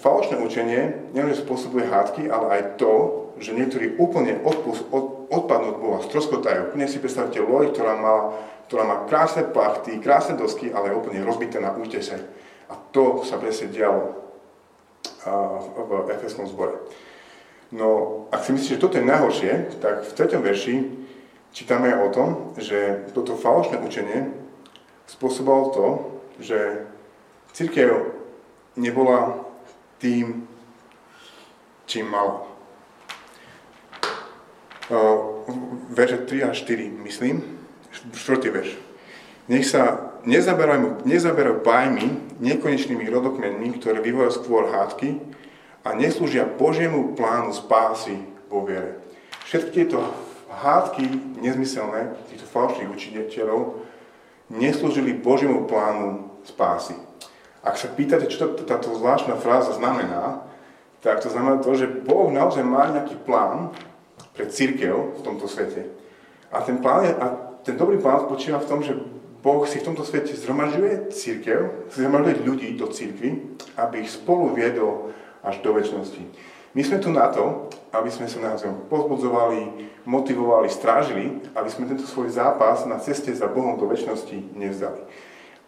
falošné 0.03 0.35
učenie 0.43 1.11
nielenže 1.15 1.47
spôsobuje 1.47 1.87
hádky, 1.87 2.27
ale 2.27 2.45
aj 2.59 2.61
to, 2.75 2.91
že 3.39 3.55
niektorí 3.55 3.95
úplne 3.95 4.43
odpust, 4.43 4.83
od, 4.91 5.31
odpadnú 5.31 5.73
od 5.73 5.79
Boha, 5.79 5.99
stroskotajú. 6.03 6.75
Úplne 6.75 6.91
si 6.91 6.99
predstavte 6.99 7.39
loď, 7.39 7.71
ktorá 7.71 7.95
má, 7.95 8.15
ktorá 8.67 8.83
má 8.83 8.95
krásne 9.07 9.47
plachty, 9.47 10.03
krásne 10.03 10.35
dosky, 10.35 10.75
ale 10.75 10.91
je 10.91 10.99
úplne 10.99 11.23
rozbité 11.23 11.63
na 11.63 11.71
útese. 11.71 12.19
A 12.67 12.75
to 12.75 13.23
sa 13.23 13.39
presne 13.39 13.71
dialo 13.71 14.19
v 15.23 16.11
Efeskom 16.19 16.43
zbore. 16.51 16.83
No, 17.71 18.27
ak 18.29 18.43
si 18.43 18.51
myslíš, 18.53 18.75
že 18.75 18.83
toto 18.83 18.99
je 18.99 19.07
najhoršie, 19.07 19.79
tak 19.79 20.03
v 20.03 20.11
treťom 20.13 20.41
verši 20.43 20.75
čítame 21.55 21.95
o 21.95 22.11
tom, 22.11 22.53
že 22.59 23.07
toto 23.15 23.39
falošné 23.39 23.79
učenie 23.79 24.42
spôsobovalo 25.07 25.65
to, 25.73 25.87
že 26.39 26.59
církev 27.53 28.13
nebola 28.75 29.45
tým, 30.01 30.47
čím 31.85 32.09
mala. 32.09 32.47
Verže 35.93 36.25
3 36.25 36.43
a 36.43 36.51
4, 36.51 36.89
myslím, 37.07 37.43
štvrtý 38.13 38.49
verš. 38.49 38.71
Nech 39.51 39.67
sa 39.67 40.15
nezaberajú, 40.23 41.03
nezaberajú 41.03 41.63
bajmi 41.67 42.39
nekonečnými 42.39 43.05
rodokmenmi, 43.11 43.75
ktoré 43.79 43.99
vyvolajú 43.99 44.31
skôr 44.39 44.71
hádky, 44.71 45.19
a 45.83 45.91
neslúžia 45.99 46.47
Božiemu 46.47 47.11
plánu 47.11 47.51
spásy 47.51 48.15
vo 48.47 48.63
viere. 48.63 49.03
Všetky 49.51 49.83
tieto 49.83 49.99
hádky 50.47 51.03
nezmyselné, 51.43 52.15
týchto 52.31 52.47
falošných 52.47 52.87
učiteľov, 52.87 53.83
neslúžili 54.51 55.15
Božiemu 55.15 55.67
plánu 55.69 56.33
spásy. 56.43 56.95
Ak 57.63 57.79
sa 57.79 57.87
pýtate, 57.87 58.27
čo 58.27 58.51
táto 58.67 58.91
zvláštna 58.91 59.39
fráza 59.39 59.71
znamená, 59.79 60.43
tak 60.99 61.23
to 61.23 61.31
znamená 61.31 61.63
to, 61.63 61.75
že 61.75 61.87
Boh 61.87 62.31
naozaj 62.31 62.63
má 62.63 62.91
nejaký 62.91 63.15
plán 63.23 63.71
pre 64.35 64.47
církev 64.47 65.19
v 65.19 65.21
tomto 65.23 65.47
svete. 65.47 65.87
A 66.51 66.63
ten, 66.63 66.79
plán 66.79 67.07
je, 67.07 67.11
a 67.15 67.25
ten 67.63 67.75
dobrý 67.79 67.99
plán 67.99 68.27
spočíva 68.27 68.59
v 68.59 68.69
tom, 68.69 68.79
že 68.83 68.95
Boh 69.43 69.67
si 69.67 69.83
v 69.83 69.87
tomto 69.91 70.07
svete 70.07 70.31
zhromažďuje 70.39 71.11
církev, 71.11 71.91
zhromažďuje 71.91 72.35
ľudí 72.47 72.69
do 72.79 72.87
církvy, 72.87 73.59
aby 73.75 74.07
ich 74.07 74.15
spolu 74.15 74.55
viedol 74.55 75.11
až 75.43 75.59
do 75.59 75.75
väčšnosti. 75.75 76.23
My 76.71 76.81
sme 76.81 76.97
tu 77.03 77.11
na 77.11 77.27
to, 77.27 77.67
aby 77.93 78.09
sme 78.09 78.25
sa 78.25 78.41
navzájom 78.41 78.89
pozbudzovali, 78.89 79.93
motivovali, 80.09 80.67
strážili, 80.67 81.37
aby 81.53 81.69
sme 81.69 81.85
tento 81.85 82.09
svoj 82.09 82.33
zápas 82.33 82.89
na 82.89 82.97
ceste 82.97 83.29
za 83.29 83.45
Bohom 83.45 83.77
do 83.77 83.85
väčšnosti 83.85 84.57
nevzdali. 84.57 85.05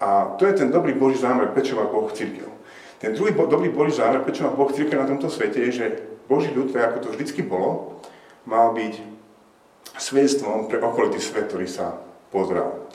A 0.02 0.36
to 0.36 0.50
je 0.50 0.58
ten 0.58 0.74
dobrý 0.74 0.98
Boží 0.98 1.22
zámer, 1.22 1.54
prečo 1.54 1.78
má 1.78 1.86
Boh 1.86 2.10
církev. 2.10 2.50
Ten 2.98 3.14
druhý 3.14 3.32
bo, 3.32 3.46
dobrý 3.46 3.70
Boží 3.70 4.02
zámer, 4.02 4.26
prečo 4.26 4.44
má 4.44 4.52
Boh 4.52 4.74
církev 4.74 4.98
na 4.98 5.08
tomto 5.08 5.30
svete, 5.30 5.62
je, 5.70 5.72
že 5.72 5.86
Boží 6.26 6.50
ľud, 6.50 6.74
tak 6.74 6.92
ako 6.92 6.98
to 7.06 7.10
vždycky 7.14 7.46
bolo, 7.46 8.02
mal 8.50 8.74
byť 8.74 8.98
svedstvom 9.96 10.68
pre 10.68 10.82
okolitý 10.82 11.22
svet, 11.22 11.48
ktorý 11.48 11.70
sa 11.70 12.02
pozrel. 12.34 12.90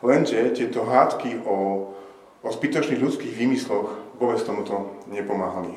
Lenže 0.00 0.54
tieto 0.54 0.86
hádky 0.86 1.42
o, 1.42 1.90
o 2.40 2.48
zbytočných 2.48 3.02
ľudských 3.02 3.34
výmysloch 3.34 4.16
vôbec 4.22 4.38
tomuto 4.46 5.02
nepomáhali. 5.10 5.74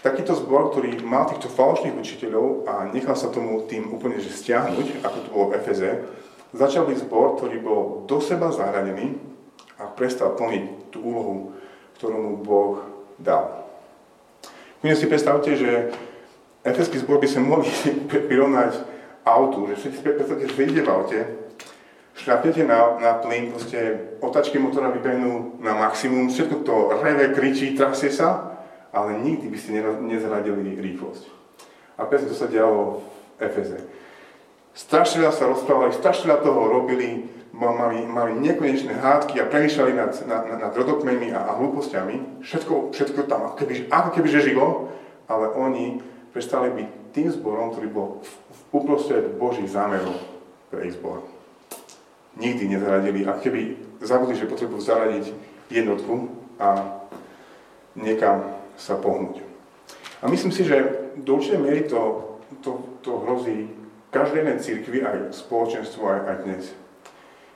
Takýto 0.00 0.32
zbor, 0.32 0.72
ktorý 0.72 1.04
mal 1.04 1.28
týchto 1.28 1.52
falošných 1.52 1.92
učiteľov 1.92 2.64
a 2.64 2.88
nechal 2.88 3.12
sa 3.12 3.28
tomu 3.28 3.68
tým 3.68 3.92
úplne 3.92 4.16
že 4.16 4.32
stiahnuť, 4.32 5.04
ako 5.04 5.16
to 5.20 5.28
bolo 5.28 5.46
v 5.52 5.60
Efeze, 5.60 5.90
začal 6.56 6.88
byť 6.88 7.04
zbor, 7.04 7.36
ktorý 7.36 7.60
bol 7.60 8.08
do 8.08 8.16
seba 8.24 8.48
zahradený 8.48 9.20
a 9.76 9.92
prestal 9.92 10.32
plniť 10.40 10.88
tú 10.88 11.04
úlohu, 11.04 11.36
ktorú 12.00 12.16
mu 12.16 12.32
Boh 12.40 12.80
dal. 13.20 13.68
Kľudne 14.80 14.96
si 14.96 15.04
predstavte, 15.04 15.52
že 15.52 15.92
efeský 16.64 16.96
zbor 17.04 17.20
by 17.20 17.28
sa 17.28 17.44
mohli 17.44 17.68
prirovnať 18.08 18.80
autu, 19.28 19.68
že 19.68 19.84
si 19.84 20.00
predstavte, 20.00 20.48
že 20.48 20.64
ide 20.64 20.80
v 20.80 20.88
aute, 20.88 21.20
šľapnete 22.16 22.64
na, 22.64 22.96
na 22.96 23.12
plyn, 23.20 23.52
proste 23.52 24.16
otačky 24.24 24.56
motora 24.56 24.88
vybehnú 24.96 25.60
na 25.60 25.76
maximum, 25.76 26.32
všetko 26.32 26.64
to 26.64 26.76
reve, 27.04 27.36
kričí, 27.36 27.76
trasie 27.76 28.08
sa 28.08 28.59
ale 28.90 29.22
nikdy 29.22 29.46
by 29.46 29.58
ste 29.58 29.78
nezradili 30.02 30.78
rýchlosť. 30.78 31.24
A 32.00 32.08
presne 32.08 32.32
to 32.32 32.36
sa 32.38 32.50
dialo 32.50 33.04
Efeze. 33.38 33.84
Strašne 34.70 35.26
veľa 35.26 35.34
sa 35.34 35.50
rozprávali, 35.50 35.92
strašne 35.92 36.30
veľa 36.30 36.40
toho 36.46 36.60
robili, 36.70 37.26
mali, 37.52 38.06
mali 38.06 38.32
nekonečné 38.38 38.94
hádky 38.94 39.42
a 39.42 39.50
premýšľali 39.50 39.92
nad, 39.92 40.12
nad, 40.24 40.42
nad 40.46 40.72
rodokmenmi 40.72 41.34
a, 41.34 41.50
a 41.50 41.52
hlúpostiami. 41.58 42.40
Všetko, 42.46 42.94
všetko 42.94 43.26
tam 43.26 43.52
keby, 43.58 43.90
ako 43.90 44.08
keby 44.14 44.28
že 44.30 44.54
žilo, 44.54 44.94
ale 45.26 45.50
oni 45.52 46.00
prestali 46.30 46.70
byť 46.70 46.88
tým 47.10 47.28
zborom, 47.34 47.74
ktorý 47.74 47.88
bol 47.90 48.08
v, 48.22 48.30
v 48.30 48.60
uprostred 48.70 49.26
Božích 49.34 49.70
zámerov 49.70 50.14
pre 50.70 50.86
ich 50.86 50.94
zbor. 50.94 51.26
Nikdy 52.38 52.70
nezaradili, 52.70 53.26
a 53.26 53.34
keby 53.34 53.74
zabudli, 54.00 54.38
že 54.38 54.46
potrebujú 54.46 54.78
zaradiť 54.78 55.34
jednotku 55.66 56.30
a 56.62 57.02
niekam 57.98 58.59
sa 58.80 58.96
pohnúť. 58.96 59.44
A 60.24 60.28
myslím 60.32 60.52
si, 60.52 60.64
že 60.64 61.12
do 61.20 61.36
určitej 61.36 61.60
miery 61.60 61.84
to, 61.84 62.32
to, 62.64 62.80
to 63.04 63.20
hrozí 63.28 63.68
každej 64.08 64.40
jednej 64.40 64.58
církvi, 64.58 64.98
aj 65.04 65.36
spoločenstvu, 65.36 66.00
aj, 66.00 66.20
aj 66.24 66.36
dnes. 66.48 66.64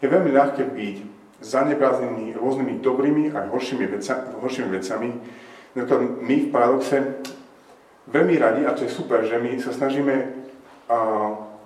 Je 0.04 0.06
veľmi 0.12 0.30
ľahké 0.36 0.68
byť 0.68 0.96
zaneprázdnený 1.40 2.36
rôznymi 2.36 2.84
dobrými 2.84 3.24
aj 3.32 3.48
horšími, 3.52 3.84
veca, 3.88 4.36
horšími 4.40 4.68
vecami. 4.68 5.10
Napríklad 5.74 6.00
my 6.22 6.36
v 6.40 6.52
paradoxe 6.52 6.96
veľmi 8.08 8.34
radi, 8.36 8.62
a 8.68 8.76
to 8.76 8.84
je 8.84 8.92
super, 8.92 9.24
že 9.24 9.40
my 9.40 9.56
sa 9.60 9.72
snažíme 9.72 10.14
a, 10.88 10.98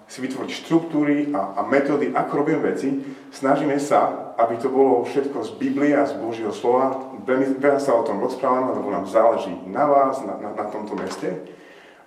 si 0.08 0.24
vytvoriť 0.24 0.50
štruktúry 0.64 1.36
a, 1.36 1.60
a 1.60 1.60
metódy, 1.68 2.16
ako 2.16 2.32
robíme 2.40 2.64
veci. 2.64 2.96
Snažíme 3.28 3.76
sa, 3.76 4.32
aby 4.40 4.56
to 4.56 4.72
bolo 4.72 5.04
všetko 5.04 5.44
z 5.44 5.50
Biblie 5.60 5.92
a 5.92 6.08
z 6.08 6.16
Božieho 6.16 6.50
slova. 6.50 7.12
Veľa 7.28 7.76
sa 7.76 7.92
o 7.92 8.06
tom 8.08 8.16
rozprávame, 8.24 8.72
lebo 8.72 8.88
nám 8.88 9.04
záleží 9.04 9.52
na 9.68 9.84
vás, 9.84 10.24
na, 10.24 10.40
na, 10.40 10.56
na 10.56 10.64
tomto 10.72 10.96
meste. 10.96 11.44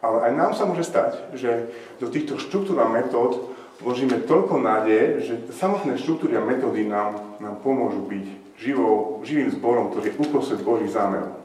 Ale 0.02 0.26
aj 0.26 0.32
nám 0.34 0.52
sa 0.58 0.66
môže 0.66 0.82
stať, 0.82 1.38
že 1.38 1.70
do 2.02 2.10
týchto 2.10 2.42
štruktúr 2.42 2.82
a 2.82 2.90
metód 2.90 3.54
vložíme 3.86 4.26
toľko 4.26 4.58
nádeje, 4.58 5.06
že 5.22 5.34
samotné 5.54 6.02
štruktúry 6.02 6.34
a 6.38 6.42
metódy 6.42 6.90
nám, 6.90 7.38
nám 7.38 7.62
pomôžu 7.62 8.02
byť 8.10 8.26
živou, 8.58 9.22
živým 9.22 9.54
zborom, 9.54 9.94
ktorý 9.94 10.10
je 10.10 10.20
uprostred 10.26 10.66
Božích 10.66 10.98
zámerov. 10.98 11.38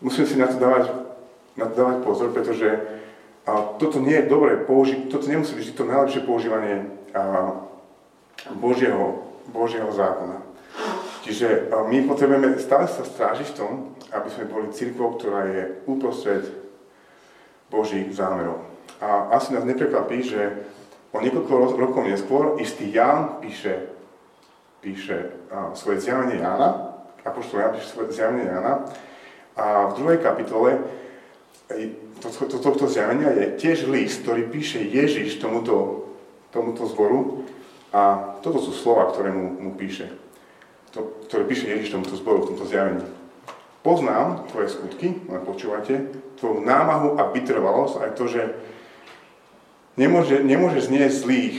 Musíme 0.00 0.24
si 0.24 0.40
na 0.40 0.48
to 0.48 0.56
dávať, 0.56 0.96
na 1.60 1.68
to 1.68 1.74
dávať 1.76 1.96
pozor, 2.00 2.32
pretože 2.32 2.68
a 3.42 3.74
toto 3.78 3.98
nie 3.98 4.14
je 4.22 4.30
dobré 4.30 4.54
použiť, 4.62 5.10
toto 5.10 5.26
nemusí 5.26 5.58
byť 5.58 5.74
to 5.74 5.84
najlepšie 5.84 6.22
používanie 6.22 6.86
a, 7.10 7.58
Božieho, 8.58 9.26
Božieho 9.50 9.90
zákona. 9.90 10.42
Čiže 11.22 11.70
my 11.70 12.10
potrebujeme 12.10 12.58
stále 12.58 12.90
sa 12.90 13.06
strážiť 13.06 13.54
v 13.54 13.58
tom, 13.58 13.70
aby 14.10 14.28
sme 14.30 14.50
boli 14.50 14.74
církvou, 14.74 15.14
ktorá 15.14 15.46
je 15.46 15.62
uprostred 15.86 16.42
Božích 17.70 18.10
zámerov. 18.10 18.66
A 18.98 19.30
asi 19.38 19.54
nás 19.54 19.62
neprekvapí, 19.62 20.26
že 20.26 20.66
o 21.14 21.22
niekoľko 21.22 21.78
rokov 21.78 22.02
neskôr 22.06 22.58
istý 22.58 22.90
Ján 22.90 23.38
píše, 23.38 23.90
píše 24.82 25.30
a, 25.50 25.70
svoje 25.78 26.02
zjavenie 26.02 26.42
Jána, 26.42 26.98
apoštol 27.22 27.62
Ján 27.62 27.72
píše 27.78 27.88
svoje 27.90 28.14
zjavenie 28.14 28.50
Jána, 28.50 28.86
a 29.52 29.92
v 29.92 29.96
druhej 30.00 30.18
kapitole 30.24 30.80
to, 31.68 32.28
to, 32.46 32.56
tohto 32.58 32.86
zjavenia 32.86 33.30
je 33.34 33.46
tiež 33.58 33.90
list, 33.90 34.22
ktorý 34.22 34.46
píše 34.46 34.82
Ježiš 34.82 35.42
tomuto, 35.42 36.06
tomuto 36.54 36.86
zboru 36.86 37.46
a 37.90 38.34
toto 38.40 38.62
sú 38.62 38.72
slova, 38.72 39.10
ktoré 39.10 39.34
mu, 39.34 39.58
mu 39.58 39.70
píše. 39.74 40.08
To, 40.92 41.24
ktoré 41.28 41.48
píše 41.48 41.68
Ježiš 41.68 41.92
tomuto 41.92 42.14
zboru 42.14 42.44
v 42.44 42.48
tomto 42.54 42.66
zjavení. 42.68 43.04
Poznám 43.82 44.46
tvoje 44.54 44.70
skutky, 44.70 45.18
len 45.26 45.42
počúvate, 45.42 46.14
tvoju 46.38 46.62
námahu 46.62 47.18
a 47.18 47.34
vytrvalosť, 47.34 47.94
aj 47.98 48.10
to, 48.14 48.24
že 48.30 48.42
nemôže, 49.98 50.38
nemôže 50.46 50.86
znieť 50.86 51.10
zlých. 51.10 51.58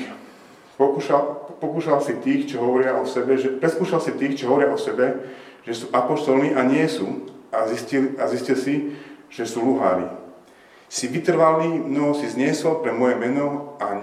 Pokúšal, 0.80 1.52
pokúšal 1.60 2.00
si 2.00 2.16
tých, 2.24 2.56
čo 2.56 2.63
hovoria 2.63 2.96
o 2.96 3.04
sebe, 3.04 3.36
že, 3.36 3.52
preskúšal 3.60 4.00
si 4.00 4.16
tých, 4.16 4.39
čo 4.39 4.50
hovoria 4.50 4.72
o 4.72 4.80
sebe, 4.80 5.28
že 5.68 5.74
sú 5.76 5.86
apoštolní 5.92 6.56
a 6.56 6.63
nie 6.63 6.88
sú. 6.88 7.28
A 7.54 7.70
zistil, 7.70 8.18
a 8.18 8.26
zistil 8.26 8.58
si, 8.58 8.74
že 9.34 9.50
sú 9.50 9.65
luhári. 9.65 10.06
Si 10.93 11.10
vytrvalý, 11.10 11.82
mnoho 11.82 12.13
si 12.13 12.30
zniesol 12.30 12.86
pre 12.86 12.93
moje 12.93 13.17
meno 13.17 13.74
a 13.82 13.98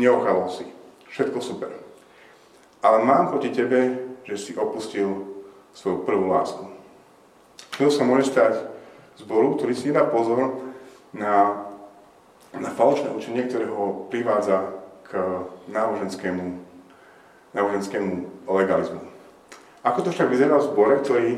neochalol 0.00 0.48
si. 0.48 0.64
Všetko 1.12 1.38
super. 1.44 1.68
Ale 2.80 3.04
mám 3.04 3.28
proti 3.28 3.52
tebe, 3.52 4.08
že 4.24 4.40
si 4.40 4.52
opustil 4.56 5.36
svoju 5.76 6.08
prvú 6.08 6.32
lásku. 6.32 6.64
To 7.76 7.92
sa 7.92 8.08
môže 8.08 8.32
stať 8.32 8.72
zboru, 9.20 9.60
ktorý 9.60 9.76
si 9.76 9.92
nedá 9.92 10.08
pozor 10.08 10.64
na, 11.12 11.68
na 12.56 12.72
falošné 12.72 13.12
učenie, 13.12 13.44
ktoré 13.44 13.68
ho 13.68 14.08
privádza 14.08 14.72
k 15.04 15.44
náboženskému, 15.68 16.56
náboženskému 17.52 18.12
legalizmu. 18.48 19.04
Ako 19.84 20.08
to 20.08 20.10
však 20.10 20.32
vyzerá 20.32 20.56
v 20.56 20.66
zbore, 20.72 20.94
ktorý, 21.04 21.30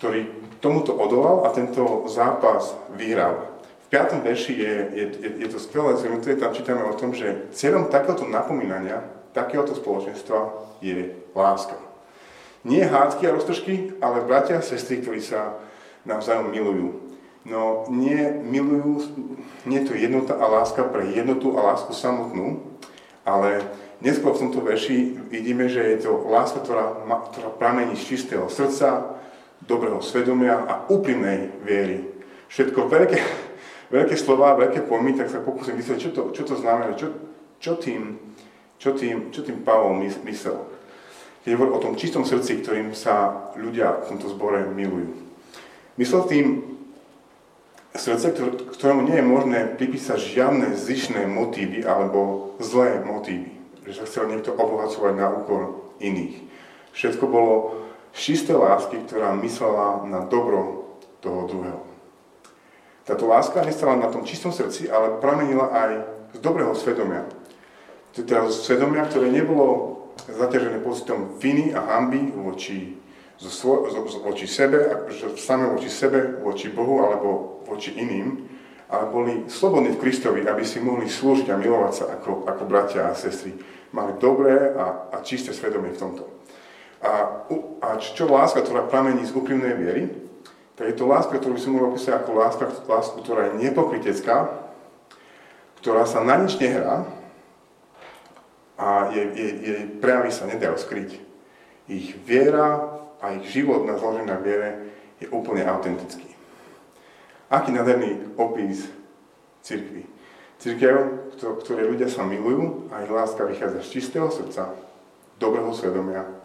ktorý 0.00 0.20
tomuto 0.62 0.94
odolal 0.94 1.42
a 1.44 1.50
tento 1.50 2.06
zápas 2.06 2.78
vyhral. 2.94 3.50
V 3.90 3.98
5. 3.98 4.22
verši 4.22 4.54
je, 4.54 4.74
je, 4.94 5.04
je, 5.20 5.30
je 5.44 5.48
to 5.50 5.58
skvelé 5.58 5.98
zhrnuté, 5.98 6.38
tam 6.38 6.54
čítame 6.54 6.86
o 6.86 6.96
tom, 6.96 7.12
že 7.12 7.50
cieľom 7.52 7.90
takéhoto 7.90 8.24
napomínania, 8.24 9.02
takéhoto 9.34 9.74
spoločenstva 9.74 10.54
je 10.80 11.12
láska. 11.34 11.76
Nie 12.62 12.86
hádky 12.86 13.26
a 13.26 13.34
roztržky, 13.34 13.98
ale 13.98 14.22
bratia 14.22 14.62
a 14.62 14.64
sestry, 14.64 15.02
ktorí 15.02 15.18
sa 15.18 15.58
navzájom 16.06 16.54
milujú. 16.54 16.88
No 17.42 17.90
nie 17.90 18.22
milujú, 18.30 19.02
nie 19.66 19.82
to 19.82 19.98
jednota 19.98 20.38
a 20.38 20.46
láska 20.46 20.86
pre 20.86 21.10
jednotu 21.10 21.58
a 21.58 21.74
lásku 21.74 21.90
samotnú, 21.90 22.62
ale 23.26 23.66
neskôr 23.98 24.30
v 24.38 24.46
tomto 24.46 24.62
verši 24.62 25.26
vidíme, 25.26 25.66
že 25.66 25.82
je 25.98 26.06
to 26.06 26.22
láska, 26.30 26.62
ktorá, 26.62 27.02
ktorá 27.34 27.50
pramení 27.50 27.98
z 27.98 28.14
čistého 28.14 28.46
srdca, 28.46 29.18
dobrého 29.66 30.02
svedomia 30.02 30.66
a 30.66 30.86
úprimnej 30.90 31.54
viery. 31.62 32.04
Všetko 32.50 32.90
veľké, 32.90 33.18
veľké 33.94 34.14
slova, 34.18 34.58
veľké 34.58 34.84
pojmy, 34.84 35.16
tak 35.16 35.30
sa 35.30 35.40
pokúsim 35.40 35.78
vysvetliť, 35.78 36.02
čo 36.02 36.10
to, 36.10 36.22
čo 36.34 36.42
to 36.44 36.54
znamená, 36.58 36.92
čo, 36.98 37.08
čo, 37.62 37.78
tým, 37.78 38.18
čo, 38.76 38.92
tým, 38.92 39.30
čo 39.30 39.40
tým 39.46 39.62
Pavol 39.62 39.96
myslel. 40.02 40.58
Keď 41.42 41.50
hovorí 41.58 41.70
o 41.74 41.82
tom 41.82 41.98
čistom 41.98 42.22
srdci, 42.22 42.62
ktorým 42.62 42.94
sa 42.94 43.50
ľudia 43.58 44.06
v 44.06 44.14
tomto 44.14 44.30
zbore 44.30 44.62
milujú. 44.70 45.10
Myslel 45.98 46.22
tým 46.30 46.46
srdce, 47.98 48.30
ktorému 48.78 49.10
nie 49.10 49.18
je 49.18 49.26
možné 49.26 49.58
pripísať 49.74 50.18
žiadne 50.22 50.72
zišné 50.78 51.26
motívy 51.26 51.82
alebo 51.82 52.54
zlé 52.62 53.02
motívy. 53.02 53.52
Že 53.82 53.92
sa 53.92 54.06
chcel 54.06 54.24
niekto 54.30 54.54
obohacovať 54.54 55.12
na 55.18 55.28
úkor 55.34 55.90
iných. 55.98 56.46
Všetko 56.94 57.24
bolo 57.26 57.81
z 58.12 58.52
lásky, 58.52 59.02
ktorá 59.08 59.32
myslela 59.40 60.04
na 60.06 60.24
dobro 60.28 60.92
toho 61.24 61.48
druhého. 61.48 61.82
Táto 63.02 63.26
láska 63.26 63.66
nestala 63.66 63.98
na 63.98 64.06
tom 64.06 64.22
čistom 64.22 64.54
srdci, 64.54 64.86
ale 64.86 65.18
pramenila 65.18 65.74
aj 65.74 65.90
z 66.34 66.38
dobrého 66.38 66.70
svedomia. 66.78 67.26
Teda 68.14 68.46
z 68.46 68.62
svedomia, 68.62 69.08
ktoré 69.08 69.32
nebolo 69.32 69.98
zaťažené 70.28 70.78
pocitom 70.84 71.34
viny 71.40 71.74
a 71.74 71.82
hamby 71.82 72.30
voči, 72.36 73.00
zo 73.42 73.50
svo, 73.50 73.74
voči 74.22 74.46
sebe, 74.46 74.86
same 75.34 75.66
voči 75.66 75.90
sebe, 75.90 76.38
voči 76.46 76.70
Bohu 76.70 77.02
alebo 77.02 77.58
voči 77.66 77.90
iným, 77.98 78.46
ale 78.92 79.04
boli 79.08 79.34
slobodní 79.48 79.96
v 79.96 80.00
Kristovi, 80.04 80.46
aby 80.46 80.62
si 80.62 80.78
mohli 80.78 81.08
slúžiť 81.08 81.48
a 81.50 81.58
milovať 81.58 81.92
sa 81.96 82.04
ako, 82.20 82.46
ako 82.46 82.62
bratia 82.68 83.08
a 83.08 83.16
sestry. 83.18 83.56
Mali 83.90 84.14
dobré 84.20 84.76
a, 84.76 85.10
a 85.10 85.16
čisté 85.24 85.50
svedomie 85.50 85.96
v 85.96 86.00
tomto. 86.00 86.22
A, 87.02 87.44
a 87.82 87.88
čo 87.98 88.30
láska, 88.30 88.62
ktorá 88.62 88.86
pramení 88.86 89.26
z 89.26 89.34
úprimnej 89.34 89.74
viery, 89.74 90.02
tak 90.78 90.94
je 90.94 90.96
to 90.96 91.10
láska, 91.10 91.36
ktorú 91.36 91.58
by 91.58 91.60
som 91.60 91.72
mohol 91.74 91.90
opísať 91.92 92.14
ako 92.14 92.30
láska, 92.38 92.64
lásku, 92.86 93.16
ktorá 93.20 93.50
je 93.50 93.68
nepokrytecká, 93.68 94.48
ktorá 95.82 96.06
sa 96.06 96.22
na 96.22 96.38
nič 96.38 96.56
nehrá 96.62 97.04
a 98.78 99.10
jej, 99.10 99.26
jej, 99.34 99.54
jej 99.62 99.80
prejavy 99.98 100.30
sa 100.30 100.46
nedajú 100.46 100.78
skryť. 100.78 101.10
Ich 101.90 102.14
viera 102.22 102.98
a 103.18 103.34
ich 103.34 103.50
život 103.50 103.86
na 103.86 103.98
zložené 103.98 104.26
na 104.30 104.38
viere 104.38 104.90
je 105.22 105.26
úplne 105.30 105.66
autentický. 105.66 106.30
Aký 107.52 107.70
nádherný 107.70 108.38
opis 108.40 108.88
cirkvi. 109.62 110.06
Cirkev, 110.58 111.30
ktoré 111.38 111.86
ľudia 111.86 112.06
sa 112.06 112.22
milujú 112.26 112.90
a 112.94 113.02
ich 113.02 113.10
láska 113.10 113.46
vychádza 113.46 113.82
z 113.82 113.92
čistého 113.98 114.30
srdca, 114.30 114.70
dobrého 115.38 115.70
svedomia 115.74 116.41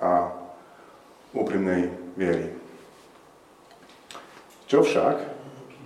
a 0.00 0.32
úprimnej 1.36 1.92
viery. 2.18 2.50
Čo 4.66 4.82
však 4.82 5.16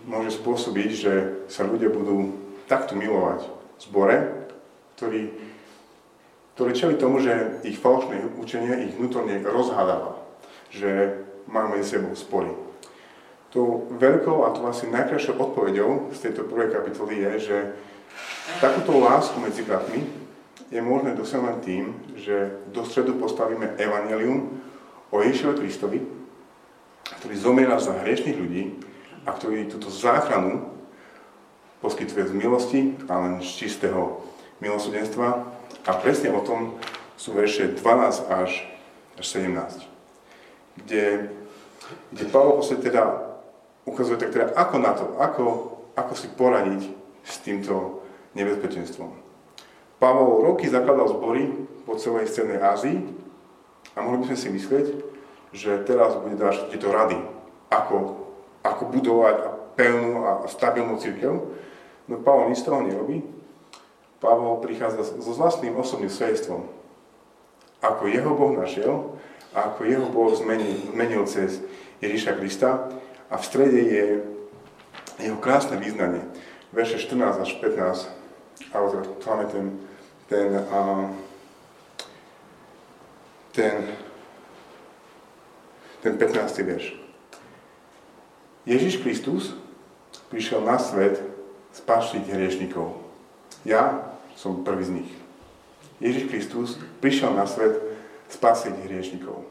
môže 0.09 0.33
spôsobiť, 0.33 0.91
že 0.93 1.13
sa 1.49 1.65
ľudia 1.65 1.93
budú 1.93 2.37
takto 2.69 2.97
milovať 2.97 3.49
zbore, 3.81 4.49
ktorý, 4.97 5.33
ktorý 6.57 6.71
čeli 6.73 6.95
tomu, 6.97 7.21
že 7.21 7.61
ich 7.67 7.81
falošné 7.81 8.39
učenie 8.41 8.89
ich 8.89 8.97
vnútorne 8.97 9.41
rozhádáva, 9.45 10.21
že 10.73 11.21
majú 11.49 11.77
medzi 11.77 11.97
sebou 11.97 12.13
spory. 12.17 12.53
tou 13.53 13.87
veľkou 14.01 14.49
a 14.49 14.51
to 14.51 14.67
asi 14.67 14.91
najkrajšou 14.91 15.39
odpoveďou 15.39 16.11
z 16.11 16.19
tejto 16.29 16.49
prvej 16.49 16.75
kapitoly 16.75 17.23
je, 17.23 17.33
že 17.39 17.57
takúto 18.59 18.99
lásku 18.99 19.37
medzi 19.39 19.63
bratmi 19.63 20.24
je 20.73 20.81
možné 20.81 21.13
dosiahnuť 21.17 21.57
tým, 21.61 21.85
že 22.17 22.65
do 22.73 22.85
stredu 22.85 23.17
postavíme 23.21 23.77
evanelium 23.77 24.61
o 25.13 25.17
Ježišovi 25.21 25.55
Kristovi, 25.61 25.99
ktorý 27.21 27.35
zomiera 27.37 27.77
za 27.77 27.93
hriešných 27.93 28.39
ľudí 28.39 28.81
a 29.25 29.33
ktorý 29.33 29.69
túto 29.69 29.93
záchranu 29.93 30.73
poskytuje 31.85 32.33
z 32.33 32.35
milosti 32.37 32.81
a 33.13 33.21
len 33.21 33.35
z 33.45 33.69
čistého 33.69 34.25
milosrdenstva. 34.65 35.29
A 35.85 35.91
presne 36.01 36.33
o 36.33 36.41
tom 36.41 36.81
sú 37.21 37.37
verše 37.37 37.77
12 37.77 38.33
až, 38.33 38.65
až 39.21 39.25
17, 39.25 39.85
kde, 40.81 41.29
kde 42.09 42.25
Pavol 42.33 42.65
teda 42.65 43.37
ukazuje 43.85 44.17
tak 44.17 44.33
teda 44.33 44.57
ako 44.57 44.77
na 44.81 44.93
to, 44.97 45.05
ako, 45.21 45.45
ako 45.93 46.13
si 46.17 46.29
poradiť 46.33 46.83
s 47.25 47.41
týmto 47.45 48.01
nebezpečenstvom. 48.33 49.24
Pavol 50.05 50.45
roky 50.45 50.69
zakladal 50.69 51.09
zbory 51.09 51.49
po 51.89 51.97
celej 51.97 52.29
strednej 52.29 52.61
Ázii 52.61 53.09
a 53.97 54.05
mohli 54.05 54.21
by 54.21 54.25
sme 54.29 54.37
si 54.37 54.49
myslieť, 54.53 54.87
že 55.57 55.81
teraz 55.89 56.21
bude 56.21 56.37
dať 56.37 56.69
tieto 56.69 56.93
rady, 56.93 57.17
ako, 57.73 58.29
ako 58.61 58.83
budovať 58.93 59.37
pevnú 59.81 60.29
a 60.29 60.45
stabilnú 60.45 61.01
církev. 61.01 61.33
No 62.05 62.21
Pavol 62.21 62.53
nič 62.53 62.61
toho 62.61 62.85
nerobí. 62.85 63.25
Pavol 64.21 64.61
prichádza 64.61 65.09
so 65.09 65.33
vlastným 65.33 65.73
osobným 65.73 66.13
svedstvom, 66.13 66.69
ako 67.81 68.05
jeho 68.05 68.37
Boh 68.37 68.61
našiel 68.61 69.17
a 69.57 69.73
ako 69.73 69.89
jeho 69.89 70.09
Boh 70.13 70.37
zmenil, 70.37 70.85
zmenil 70.93 71.25
cez 71.25 71.65
Ježíša 72.05 72.37
Krista 72.37 72.93
a 73.33 73.41
v 73.41 73.45
strede 73.49 73.81
je 73.81 74.05
jeho 75.25 75.41
krásne 75.41 75.81
význanie. 75.81 76.29
Verše 76.77 77.01
14 77.01 77.41
až 77.41 77.57
15, 77.57 78.69
alebo 78.77 79.01
teda 79.01 79.25
máme 79.33 79.47
ten, 79.49 79.65
ten, 80.29 80.49
a, 80.57 81.11
ten, 83.53 83.77
ten 86.03 86.13
15. 86.19 86.63
verš. 86.65 86.97
Ježiš 88.65 89.05
Kristus 89.05 89.53
prišiel 90.33 90.65
na 90.65 90.81
svet 90.81 91.21
spášiť 91.77 92.25
hriešnikov. 92.33 92.97
Ja 93.69 94.17
som 94.37 94.65
prvý 94.65 94.85
z 94.89 94.95
nich. 95.03 95.11
Ježiš 96.01 96.25
Kristus 96.33 96.69
prišiel 97.05 97.37
na 97.37 97.45
svet 97.45 97.77
spasiť 98.33 98.89
hriešnikov. 98.89 99.45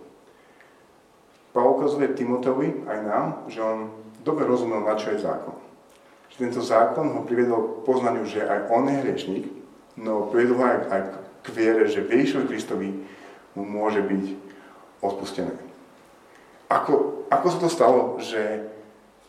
Pavel 1.54 1.78
ukazuje 1.78 2.18
Timoteovi 2.18 2.90
aj 2.90 3.00
nám, 3.06 3.26
že 3.46 3.62
on 3.62 3.94
dobre 4.26 4.50
rozumel, 4.50 4.82
na 4.82 4.98
čo 4.98 5.14
je 5.14 5.22
zákon. 5.22 5.54
Že 6.34 6.50
tento 6.50 6.62
zákon 6.66 7.14
ho 7.14 7.22
priviedol 7.22 7.62
k 7.62 7.86
poznaniu, 7.86 8.26
že 8.26 8.42
aj 8.42 8.74
on 8.74 8.90
je 8.90 8.98
hriešnik, 8.98 9.46
no 10.00 10.30
ho 10.30 10.64
aj, 10.64 11.04
k 11.44 11.48
viere, 11.52 11.86
že 11.92 12.08
Ježišovi 12.08 12.46
Kristovi 12.48 12.90
mu 13.54 13.64
môže 13.68 14.02
byť 14.02 14.26
odpustené. 15.04 15.54
Ako, 16.72 17.28
ako 17.30 17.48
sa 17.52 17.60
to 17.60 17.70
stalo, 17.70 18.02
že 18.24 18.72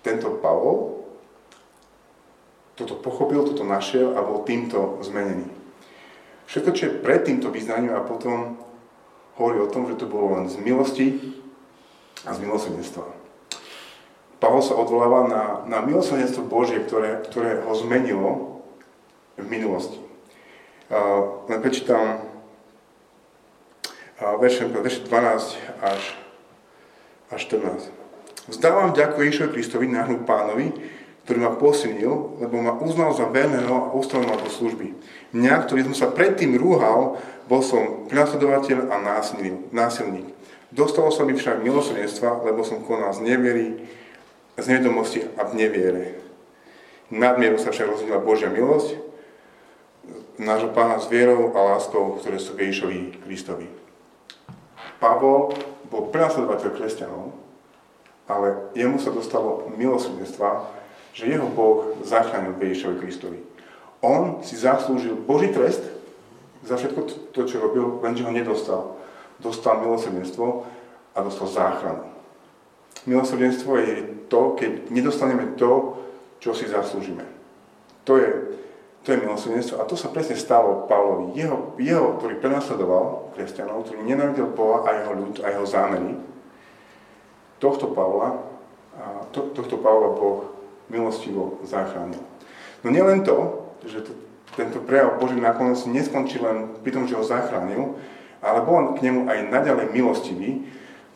tento 0.00 0.38
Pavol 0.38 1.02
toto 2.74 2.98
pochopil, 2.98 3.46
toto 3.46 3.62
našiel 3.62 4.18
a 4.18 4.20
bol 4.22 4.42
týmto 4.42 4.98
zmenený. 5.06 5.46
Všetko, 6.50 6.70
čo 6.74 6.82
je 6.90 6.98
pred 6.98 7.22
týmto 7.22 7.54
vyznaním 7.54 7.94
a 7.94 8.02
potom 8.02 8.58
hovorí 9.38 9.62
o 9.62 9.70
tom, 9.70 9.86
že 9.86 9.98
to 9.98 10.10
bolo 10.10 10.38
len 10.38 10.50
z 10.50 10.58
milosti, 10.58 11.34
a 12.24 12.30
z 12.32 12.38
milosrdenstva. 12.40 13.04
Pavol 14.40 14.60
sa 14.64 14.76
odvoláva 14.76 15.20
na, 15.28 15.42
na 15.68 15.78
milosrdenstvo 15.84 16.44
Božie, 16.44 16.80
ktoré, 16.84 17.24
ktoré 17.24 17.64
ho 17.64 17.72
zmenilo 17.76 18.60
v 19.40 19.46
minulosti. 19.48 20.03
Len 21.50 21.58
prečítam 21.58 22.22
uh, 24.22 24.38
verše, 24.38 24.70
verše 24.70 25.02
12 25.10 25.58
až, 25.82 26.02
až 27.34 27.40
14. 27.50 27.90
Vzdávam 28.46 28.94
ďakujem 28.94 29.26
Ježišovi 29.26 29.50
Kristovi, 29.56 29.86
náhnu 29.90 30.22
pánovi, 30.22 30.70
ktorý 31.24 31.38
ma 31.40 31.56
posilnil, 31.56 32.38
lebo 32.44 32.60
ma 32.60 32.76
uznal 32.78 33.16
za 33.16 33.26
verného 33.26 33.90
a 33.90 33.92
ustavil 33.96 34.28
ma 34.28 34.36
do 34.36 34.46
služby. 34.46 34.92
Mňa, 35.32 35.64
ktorý 35.64 35.88
som 35.90 35.96
sa 35.96 36.08
predtým 36.12 36.54
rúhal, 36.54 37.16
bol 37.48 37.64
som 37.64 38.06
prenasledovateľ 38.06 38.92
a 38.92 38.96
násilník. 39.72 40.28
Dostalo 40.68 41.08
sa 41.10 41.24
mi 41.24 41.34
však 41.34 41.64
milosrdenstva, 41.64 42.44
lebo 42.44 42.60
som 42.62 42.84
konal 42.84 43.16
z 43.16 43.24
neviery, 43.24 43.88
z 44.60 44.66
nevedomosti 44.68 45.24
a 45.40 45.48
v 45.48 45.52
neviere. 45.58 46.04
Nadmieru 47.08 47.56
sa 47.56 47.72
však 47.72 47.88
rozhodila 47.88 48.20
Božia 48.20 48.52
milosť, 48.52 49.03
nášho 50.38 50.70
pána 50.74 50.98
s 50.98 51.06
vierou 51.06 51.54
a 51.54 51.76
láskou, 51.76 52.18
ktoré 52.18 52.38
sú 52.38 52.58
Ježišovi 52.58 53.22
Kristovi. 53.22 53.66
Pavol 54.98 55.54
bol 55.90 56.10
prenasledovateľ 56.10 56.70
kresťanov, 56.74 57.34
ale 58.26 58.72
jemu 58.72 58.96
sa 58.98 59.12
dostalo 59.12 59.68
milosrdenstva, 59.76 60.70
že 61.14 61.30
jeho 61.30 61.46
Boh 61.50 61.98
zachránil 62.02 62.56
Ježišovi 62.58 62.96
Kristovi. 62.98 63.38
On 64.02 64.42
si 64.42 64.58
zaslúžil 64.58 65.16
Boží 65.16 65.52
trest 65.54 65.82
za 66.64 66.80
všetko 66.80 67.30
to, 67.36 67.40
čo 67.44 67.60
robil, 67.60 68.00
lenže 68.00 68.24
ho 68.24 68.32
nedostal 68.32 68.94
dostal 69.40 69.80
milosrdenstvo 69.80 70.66
a 71.14 71.18
dostal 71.22 71.48
záchranu. 71.48 72.04
Milosrdenstvo 73.06 73.76
je 73.76 73.94
to, 74.30 74.56
keď 74.58 74.90
nedostaneme 74.90 75.58
to, 75.58 75.98
čo 76.38 76.54
si 76.54 76.64
zaslúžime. 76.70 77.24
To 78.08 78.16
je, 78.16 78.30
to 79.04 79.12
je 79.12 79.20
milosrdenstvo 79.20 79.76
a 79.78 79.84
to 79.84 80.00
sa 80.00 80.08
presne 80.08 80.34
stalo 80.40 80.88
Pavlovi. 80.88 81.36
Jeho, 81.36 81.76
jeho 81.76 82.16
ktorý 82.16 82.40
prenasledoval 82.40 83.36
kresťanov, 83.36 83.84
ktorý 83.84 84.00
nenávidel 84.00 84.48
Boha 84.56 84.88
a 84.88 84.96
jeho 84.96 85.12
ľud 85.12 85.34
a 85.44 85.46
jeho 85.52 85.66
zámery, 85.68 86.16
tohto 87.60 87.92
Pavla, 87.92 88.40
a 88.96 89.28
to, 89.28 89.52
tohto 89.52 89.76
Pavla 89.76 90.16
Boh 90.16 90.56
milostivo 90.88 91.60
zachránil. 91.68 92.20
No 92.80 92.88
nielen 92.88 93.24
to, 93.28 93.68
že 93.84 94.08
to, 94.08 94.12
tento 94.56 94.80
prejav 94.80 95.20
Boží 95.20 95.36
nakoniec 95.36 95.84
neskončí 95.84 96.40
len 96.40 96.80
pri 96.80 96.96
tom, 96.96 97.04
že 97.04 97.16
ho 97.18 97.24
zachránil, 97.24 98.00
ale 98.40 98.60
bol 98.64 98.96
k 98.96 99.04
nemu 99.04 99.28
aj 99.28 99.38
naďalej 99.52 99.86
milostivý. 99.92 100.64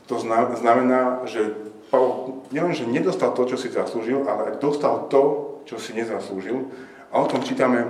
To 0.08 0.16
znamená, 0.56 1.24
že 1.28 1.56
Pavol 1.88 2.44
nielenže 2.52 2.84
nedostal 2.84 3.32
to, 3.32 3.48
čo 3.48 3.56
si 3.56 3.72
zaslúžil, 3.72 4.28
ale 4.28 4.52
aj 4.52 4.54
dostal 4.60 5.08
to, 5.08 5.56
čo 5.64 5.80
si 5.80 5.96
nezaslúžil. 5.96 6.68
A 7.08 7.24
o 7.24 7.26
tom 7.26 7.40
čítame 7.40 7.84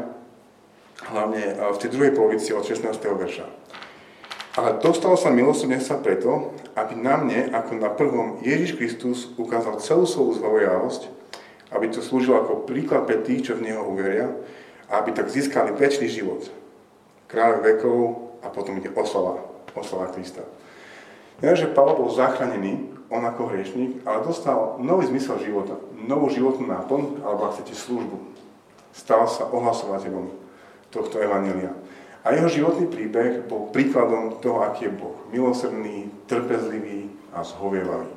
hlavne 1.11 1.43
e, 1.43 1.53
v 1.75 1.81
tej 1.81 1.91
druhej 1.91 2.13
polovici 2.15 2.55
od 2.55 2.63
16. 2.63 2.95
verša. 2.95 3.47
Ale 4.59 4.83
dostalo 4.83 5.15
sa 5.15 5.31
milosrdenstva 5.31 6.03
preto, 6.03 6.51
aby 6.75 6.99
na 6.99 7.15
mne, 7.19 7.55
ako 7.55 7.79
na 7.79 7.91
prvom, 7.95 8.43
Ježiš 8.43 8.75
Kristus 8.75 9.19
ukázal 9.39 9.79
celú 9.79 10.03
svoju 10.03 10.43
zhovojavosť, 10.43 11.03
aby 11.71 11.87
to 11.95 12.03
slúžilo 12.03 12.43
ako 12.43 12.67
príklad 12.67 13.07
pre 13.07 13.23
tých, 13.23 13.51
čo 13.51 13.53
v 13.55 13.71
Neho 13.71 13.87
uveria, 13.87 14.35
a 14.91 14.99
aby 14.99 15.15
tak 15.15 15.31
získali 15.31 15.77
väčší 15.79 16.11
život. 16.11 16.51
Kráľ 17.31 17.61
vekov, 17.63 18.29
a 18.43 18.51
potom 18.51 18.79
ide 18.79 18.91
oslava, 18.95 19.43
oslava 19.75 20.11
Krista. 20.15 20.43
Nie, 21.39 21.55
že 21.55 21.71
Pavel 21.71 21.95
bol 21.95 22.11
zachránený, 22.11 22.99
on 23.09 23.23
ako 23.23 23.55
hriešnik, 23.55 24.03
ale 24.03 24.27
dostal 24.27 24.83
nový 24.83 25.07
zmysel 25.07 25.39
života, 25.39 25.79
novú 25.95 26.29
životnú 26.35 26.67
náplň, 26.67 27.23
alebo 27.23 27.47
ak 27.47 27.63
chcete 27.63 27.79
službu. 27.79 28.17
Stal 28.93 29.29
sa 29.29 29.47
ohlasovateľom 29.49 30.33
tohto 30.89 31.21
evanelia. 31.21 31.73
A 32.27 32.35
jeho 32.35 32.51
životný 32.51 32.91
príbeh 32.91 33.47
bol 33.47 33.71
príkladom 33.73 34.43
toho, 34.43 34.61
aký 34.61 34.91
je 34.91 34.97
Boh. 34.97 35.17
Milosrdný, 35.33 36.13
trpezlivý 36.29 37.09
a 37.33 37.41
zhovievavý. 37.47 38.11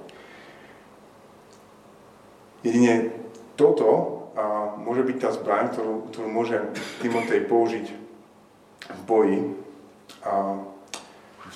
Jedine 2.61 3.13
toto 3.55 4.21
a 4.35 4.75
môže 4.79 5.03
byť 5.03 5.17
tá 5.19 5.29
zbraň, 5.35 5.75
ktorú, 5.75 5.93
ktorú 6.11 6.27
môže 6.31 6.57
Timotej 7.03 7.45
použiť 7.51 7.85
v 8.87 9.01
boji 9.05 9.39
a 10.23 10.59
v, 11.51 11.55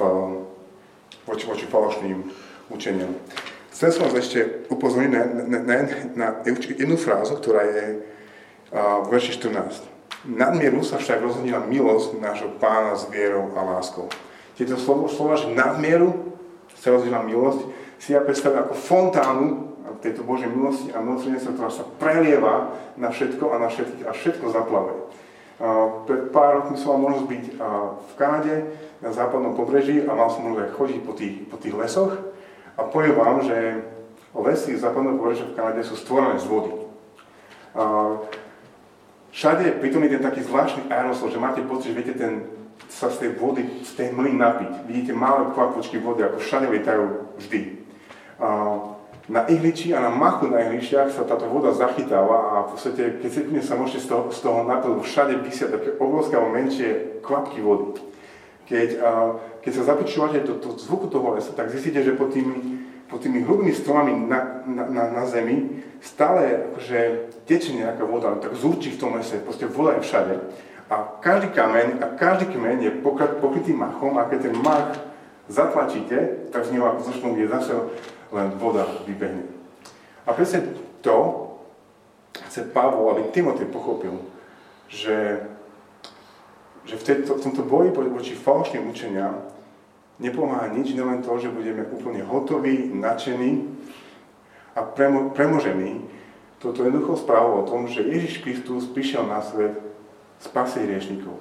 voči, 1.23 1.43
voči 1.47 1.65
falošným 1.71 2.19
učeniam. 2.67 3.15
Chcem 3.71 3.91
som 3.91 4.07
vás 4.07 4.15
ešte 4.19 4.67
upozorniť 4.71 5.11
na, 5.11 5.23
na, 5.27 5.59
na, 5.59 5.75
na 6.15 6.27
jednu 6.47 6.95
frázu, 6.95 7.35
ktorá 7.35 7.63
je 7.67 8.14
v 8.73 9.05
verši 9.11 9.37
14. 9.37 9.83
Nadmieru 10.25 10.81
sa 10.81 10.97
však 10.97 11.21
rozhodnila 11.21 11.61
milosť 11.69 12.17
nášho 12.17 12.49
pána 12.57 12.97
s 12.97 13.05
vierou 13.13 13.53
a 13.53 13.61
láskou. 13.61 14.09
Tieto 14.57 14.79
slovo, 14.79 15.05
slova, 15.05 15.37
že 15.37 15.53
nadmieru 15.53 16.33
sa 16.73 16.95
rozhodila 16.95 17.21
milosť, 17.21 17.61
si 18.01 18.17
ja 18.17 18.25
predstavím 18.25 18.65
ako 18.65 18.73
fontánu 18.73 19.45
tejto 20.01 20.25
Božej 20.25 20.49
milosti 20.51 20.89
a 20.91 21.01
milosrdenstva, 21.01 21.55
ktorá 21.55 21.71
sa 21.71 21.85
prelieva 21.97 22.73
na 22.97 23.09
všetko 23.09 23.53
a 23.53 23.55
na 23.61 23.69
všetkých 23.69 24.05
a 24.05 24.11
všetko 24.13 24.45
zaplave. 24.53 24.93
Pred 26.05 26.35
pár 26.35 26.61
rokmi 26.61 26.75
som 26.75 26.99
mal 26.99 27.09
možnosť 27.09 27.27
byť 27.31 27.43
v 27.95 28.13
Kanade, 28.19 28.55
na 28.99 29.11
západnom 29.13 29.53
pobreží 29.55 30.03
a 30.03 30.11
mal 30.11 30.27
som 30.27 30.43
možnosť 30.43 30.75
chodiť 30.75 30.99
po 31.05 31.13
tých, 31.13 31.35
po 31.47 31.57
tých 31.61 31.75
lesoch 31.77 32.17
a 32.75 32.81
poviem 32.83 33.15
vám, 33.15 33.45
že 33.45 33.85
lesy 34.35 34.75
západného 34.75 35.15
pobrežia 35.15 35.47
v 35.47 35.55
Kanade 35.55 35.81
sú 35.85 35.95
stvorené 35.95 36.35
z 36.41 36.49
vody. 36.49 36.73
Všade 39.35 39.67
je 39.67 39.79
prítomný 39.83 40.07
ten 40.07 40.23
taký 40.23 40.47
zvláštny 40.47 40.87
aerosol, 40.87 41.27
že 41.27 41.43
máte 41.43 41.59
pocit, 41.67 41.91
že 41.91 41.97
viete 41.99 42.15
ten, 42.15 42.47
sa 42.87 43.11
z 43.11 43.19
tej 43.19 43.29
vody, 43.35 43.67
z 43.83 43.91
tej 43.91 44.15
hmly 44.15 44.31
napiť. 44.31 44.87
Vidíte 44.87 45.11
malé 45.11 45.51
kvapôčky 45.51 45.99
vody, 45.99 46.23
ako 46.23 46.39
všade 46.39 46.71
lietajú 46.71 47.35
vždy. 47.43 47.83
A 48.39 48.47
na 49.27 49.43
ihliči 49.43 49.91
a 49.91 49.99
na 49.99 50.07
machu 50.07 50.47
na 50.47 50.63
ihličiach 50.63 51.11
sa 51.11 51.27
táto 51.27 51.51
voda 51.51 51.75
zachytáva 51.75 52.37
a 52.47 52.55
v 52.63 52.79
podstate, 52.79 53.19
keď 53.19 53.29
si 53.35 53.39
sa 53.59 53.75
môžete 53.75 54.07
z 54.07 54.07
toho, 54.07 54.31
z 54.31 54.39
toho 54.39 54.63
napiť, 54.63 55.03
všade 55.03 55.33
vysia 55.43 55.67
také 55.67 55.99
obrovské 55.99 56.39
alebo 56.39 56.55
menšie 56.55 57.19
kvapky 57.19 57.59
vody. 57.59 57.99
Keď, 58.71 58.89
a, 59.03 59.35
keď 59.59 59.71
sa 59.75 59.83
započúvate 59.91 60.47
do, 60.47 60.63
do 60.63 60.79
zvuku 60.79 61.11
toho 61.11 61.35
lesa, 61.35 61.51
tak 61.51 61.75
zistíte, 61.75 61.99
že 61.99 62.15
pod 62.15 62.31
tými, 62.31 62.74
pod 63.09 63.21
tými 63.21 63.45
hrubými 63.45 63.73
stromami 63.73 64.13
na, 64.25 64.65
na, 64.65 64.83
na, 64.89 65.03
na 65.21 65.23
zemi 65.29 65.85
stále 66.01 66.69
akože 66.73 66.99
tečie 67.45 67.77
nejaká 67.77 68.05
voda, 68.05 68.37
tak 68.41 68.57
zúči 68.57 68.93
v 68.93 68.99
tom 69.01 69.17
lese, 69.17 69.41
proste 69.41 69.69
voda 69.69 69.97
je 69.97 70.05
všade. 70.05 70.33
A 70.89 70.95
každý 71.21 71.49
kameň, 71.53 72.01
a 72.01 72.05
každý 72.13 72.53
kameň 72.53 72.77
je 72.81 72.91
pokrytý 73.41 73.73
machom 73.73 74.17
a 74.21 74.29
keď 74.29 74.49
ten 74.49 74.55
mach 74.61 74.93
zatlačíte, 75.49 76.49
tak 76.53 76.65
z 76.65 76.77
neho 76.77 76.85
ako 76.85 77.01
zo 77.09 77.13
je 77.33 77.47
zase 77.49 77.73
len 78.33 78.47
voda 78.57 78.85
vybehne. 79.05 79.45
A 80.25 80.33
presne 80.33 80.65
to 81.01 81.45
chce 82.49 82.69
Pavol, 82.73 83.13
aby 83.13 83.29
Timotej 83.33 83.69
pochopil, 83.69 84.17
že, 84.89 85.45
že 86.85 86.95
v, 86.97 87.03
tejto, 87.03 87.37
v 87.37 87.43
tomto 87.49 87.61
boji 87.65 87.89
voči 87.93 88.33
falošným 88.37 88.89
učeniam 88.89 89.54
nepomáha 90.19 90.71
nič, 90.71 90.95
len 90.95 91.19
to, 91.21 91.35
že 91.39 91.51
budeme 91.51 91.83
úplne 91.91 92.23
hotoví, 92.23 92.91
nadšení 92.95 93.67
a 94.75 94.83
premo, 94.83 95.31
premožení 95.35 96.03
toto 96.59 96.81
jednoducho 96.81 97.21
správou 97.21 97.61
o 97.61 97.67
tom, 97.67 97.85
že 97.85 98.01
Ježiš 98.01 98.41
Kristus 98.41 98.89
prišiel 98.89 99.27
na 99.27 99.43
svet 99.43 99.75
spasiť 100.41 100.83
riešnikov. 100.87 101.37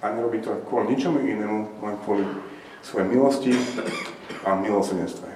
A 0.00 0.14
nerobí 0.14 0.40
to 0.40 0.52
kvôli 0.68 0.94
ničomu 0.94 1.20
inému, 1.20 1.82
len 1.82 1.96
kvôli 2.06 2.24
svojej 2.80 3.08
milosti 3.08 3.52
a 4.44 4.56
milosedenstve. 4.56 5.28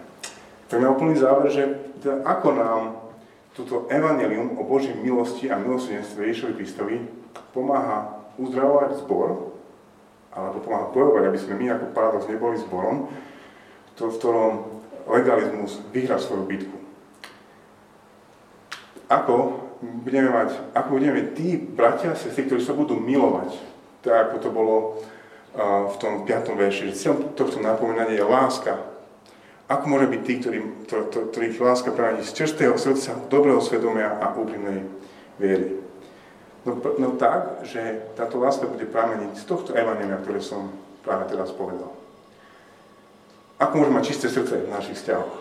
Tak 0.71 0.79
na 0.81 0.89
úplný 0.93 1.19
záver, 1.21 1.53
že 1.53 1.65
teda 2.01 2.25
ako 2.25 2.49
nám 2.57 2.83
toto 3.53 3.87
evanelium 3.93 4.57
o 4.57 4.65
Božej 4.65 4.97
milosti 4.99 5.53
a 5.53 5.61
milosedenstve 5.61 6.21
Ježišovi 6.31 6.55
Kristovi 6.57 6.97
pomáha 7.53 8.25
uzdravovať 8.41 9.05
zbor, 9.05 9.54
alebo 10.35 10.59
pomáha 10.61 10.91
bojovať, 10.91 11.23
aby 11.31 11.39
sme 11.39 11.55
my 11.63 11.67
ako 11.73 11.95
paradox 11.95 12.27
neboli 12.27 12.59
zborom, 12.59 13.09
to, 13.95 14.11
v 14.11 14.19
ktorom 14.19 14.53
legalizmus 15.07 15.79
vyhrá 15.95 16.19
svoju 16.19 16.45
bitku. 16.51 16.77
Ako 19.07 19.63
budeme 20.03 20.33
mať, 20.33 20.75
ako 20.75 20.89
budeme 20.99 21.33
tí 21.37 21.55
bratia 21.55 22.13
a 22.13 22.19
sestry, 22.19 22.51
ktorí 22.51 22.61
sa 22.65 22.75
budú 22.75 22.99
milovať, 22.99 23.55
tak 24.03 24.31
ako 24.31 24.37
to 24.41 24.51
bolo 24.51 24.77
uh, 25.55 25.87
v 25.93 25.97
tom 26.01 26.13
5. 26.27 26.57
verši, 26.57 26.91
že 26.91 26.99
cieľom 26.99 27.37
tohto 27.37 27.61
napomínania 27.61 28.19
je 28.19 28.27
láska, 28.27 28.75
ako 29.65 29.85
môže 29.89 30.13
byť 30.13 30.21
tí, 30.25 30.35
ktorý, 30.45 30.59
to, 30.85 30.97
to, 31.09 31.19
ktorých 31.33 31.57
láska 31.61 31.91
práve 31.93 32.21
z 32.21 32.37
čerstvého 32.37 32.77
srdca, 32.77 33.17
dobrého 33.33 33.61
svedomia 33.65 34.21
a 34.21 34.37
úprimnej 34.37 34.85
viery? 35.41 35.84
No, 36.65 36.81
no 36.81 37.09
tak, 37.21 37.69
že 37.69 38.09
táto 38.17 38.41
láska 38.41 38.65
bude 38.65 38.89
prameniť 38.89 39.37
z 39.37 39.45
tohto 39.45 39.77
evanenia, 39.77 40.17
ktoré 40.25 40.41
som 40.41 40.73
práve 41.05 41.29
teraz 41.29 41.53
povedal. 41.53 41.93
Ako 43.61 43.79
môžeme 43.79 44.01
mať 44.01 44.09
čisté 44.11 44.27
srdce 44.33 44.65
v 44.65 44.73
našich 44.73 44.97
vzťahoch? 44.99 45.35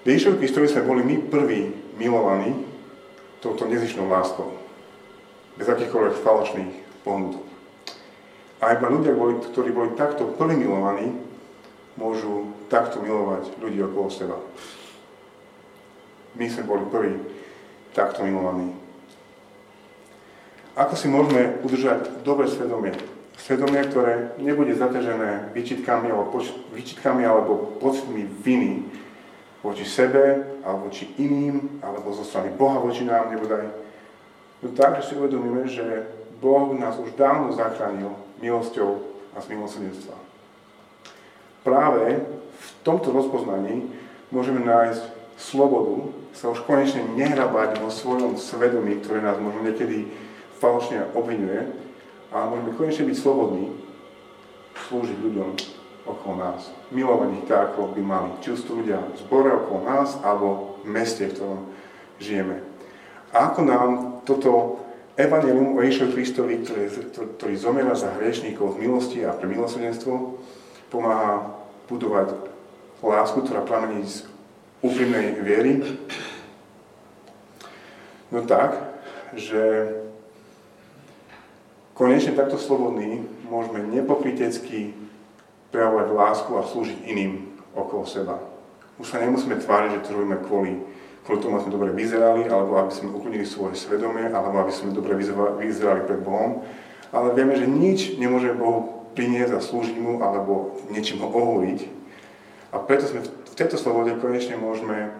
V 0.00 0.06
Ježišovi 0.08 0.40
Kristovi 0.40 0.70
sme 0.70 0.88
boli 0.88 1.02
my 1.04 1.16
prví 1.28 1.60
milovaní 2.00 2.56
touto 3.44 3.68
nezišnou 3.68 4.08
láskou. 4.08 4.56
Bez 5.60 5.68
akýchkoľvek 5.68 6.24
falošných 6.24 7.04
pohnutov. 7.04 7.44
A 8.64 8.76
iba 8.76 8.88
ľudia, 8.88 9.12
ktorí 9.52 9.76
boli 9.76 9.92
takto 9.96 10.32
plne 10.40 10.56
milovaní, 10.56 11.12
môžu 12.00 12.48
takto 12.72 13.04
milovať 13.04 13.60
ľudí 13.60 13.80
okolo 13.84 14.08
seba. 14.08 14.36
My 16.32 16.48
sme 16.48 16.64
boli 16.64 16.84
prví 16.88 17.12
takto 17.92 18.24
milovaní. 18.24 18.79
Ako 20.80 20.96
si 20.96 21.12
môžeme 21.12 21.60
udržať 21.60 22.24
dobré 22.24 22.48
svedomie? 22.48 22.96
Svedomie, 23.36 23.84
ktoré 23.84 24.32
nebude 24.40 24.72
zaťažené 24.72 25.52
výčitkami 25.52 26.08
alebo, 26.08 26.32
poč- 26.32 26.56
výčitkami 26.72 27.20
alebo 27.20 27.76
pocitmi 27.80 28.24
viny 28.24 28.88
voči 29.60 29.84
sebe, 29.84 30.56
alebo 30.64 30.88
voči 30.88 31.12
iným, 31.20 31.84
alebo 31.84 32.16
zo 32.16 32.24
strany 32.24 32.48
Boha 32.56 32.80
voči 32.80 33.04
nám 33.04 33.28
nebodaj. 33.28 33.68
No 34.64 34.72
tak, 34.72 35.04
že 35.04 35.12
si 35.12 35.20
uvedomíme, 35.20 35.68
že 35.68 36.08
Boh 36.40 36.72
nás 36.72 36.96
už 36.96 37.12
dávno 37.12 37.52
zachránil 37.52 38.16
milosťou 38.40 39.04
a 39.36 39.44
z 39.44 39.52
milosrdenstva 39.52 40.30
práve 41.62 42.20
v 42.60 42.68
tomto 42.84 43.12
rozpoznaní 43.12 43.88
môžeme 44.32 44.64
nájsť 44.64 45.02
slobodu, 45.40 46.12
sa 46.36 46.52
už 46.52 46.62
konečne 46.64 47.04
nehrabať 47.16 47.80
vo 47.80 47.90
svojom 47.90 48.38
svedomí, 48.38 49.00
ktoré 49.00 49.24
nás 49.24 49.40
možno 49.40 49.66
niekedy 49.66 50.08
falošne 50.60 51.10
obvinuje, 51.16 51.72
ale 52.30 52.44
môžeme 52.52 52.76
konečne 52.76 53.04
byť 53.08 53.16
slobodní, 53.16 53.66
slúžiť 54.86 55.18
ľuďom 55.18 55.48
okolo 56.06 56.34
nás, 56.38 56.70
milovať 56.94 57.28
ich 57.40 57.46
tak, 57.48 57.74
ako 57.74 57.96
by 57.96 58.02
mali. 58.04 58.30
Či 58.44 58.54
už 58.54 58.70
ľudia 58.70 59.00
v 59.00 59.16
zbore 59.18 59.50
okolo 59.50 59.80
nás, 59.88 60.20
alebo 60.22 60.78
v 60.84 60.86
meste, 60.92 61.26
v 61.26 61.34
ktorom 61.34 61.60
žijeme. 62.22 62.56
A 63.32 63.50
ako 63.50 63.60
nám 63.64 63.90
toto 64.28 64.80
Evangelium 65.18 65.76
o 65.76 65.84
Ježišovi 65.84 66.12
Kristovi, 66.16 66.54
ktorý, 66.64 66.84
ktorý 67.36 67.54
zomiera 67.58 67.92
za 67.92 68.14
hriešníkov 68.16 68.76
v 68.76 68.88
milosti 68.88 69.20
a 69.26 69.36
pre 69.36 69.50
milosrdenstvo, 69.50 70.40
pomáha 70.88 71.60
budovať 71.90 72.34
lásku, 73.02 73.42
ktorá 73.44 73.64
pramení 73.64 74.06
z 74.06 74.24
úprimnej 74.80 75.40
viery. 75.40 75.84
No 78.30 78.46
tak, 78.46 78.76
že 79.34 79.92
konečne 82.00 82.32
takto 82.32 82.56
slobodný 82.56 83.28
môžeme 83.44 83.84
nepokrytecky 83.92 84.96
prejavovať 85.68 86.08
lásku 86.16 86.50
a 86.56 86.64
slúžiť 86.64 87.04
iným 87.04 87.52
okolo 87.76 88.08
seba. 88.08 88.40
Už 88.96 89.12
sa 89.12 89.20
nemusíme 89.20 89.60
tváriť, 89.60 90.00
že 90.00 90.08
to 90.08 90.16
robíme 90.16 90.40
kvôli, 90.48 90.80
kvôli 91.28 91.38
tomu, 91.44 91.60
aby 91.60 91.68
sme 91.68 91.76
dobre 91.76 91.90
vyzerali, 91.92 92.48
alebo 92.48 92.80
aby 92.80 92.92
sme 92.96 93.12
uklonili 93.12 93.44
svoje 93.44 93.76
svedomie, 93.76 94.32
alebo 94.32 94.64
aby 94.64 94.72
sme 94.72 94.96
dobre 94.96 95.12
vyzerali 95.60 96.08
pred 96.08 96.24
Bohom. 96.24 96.64
Ale 97.12 97.36
vieme, 97.36 97.52
že 97.52 97.68
nič 97.68 98.16
nemôže 98.16 98.56
Bohu 98.56 99.12
priniesť 99.12 99.52
a 99.52 99.60
slúžiť 99.60 99.96
mu 100.00 100.24
alebo 100.24 100.80
niečím 100.88 101.20
ho 101.20 101.28
ohúriť. 101.28 101.84
A 102.72 102.80
preto 102.80 103.12
sme 103.12 103.20
v 103.28 103.54
tejto 103.58 103.76
slobode 103.76 104.16
konečne 104.16 104.56
môžeme, 104.56 105.12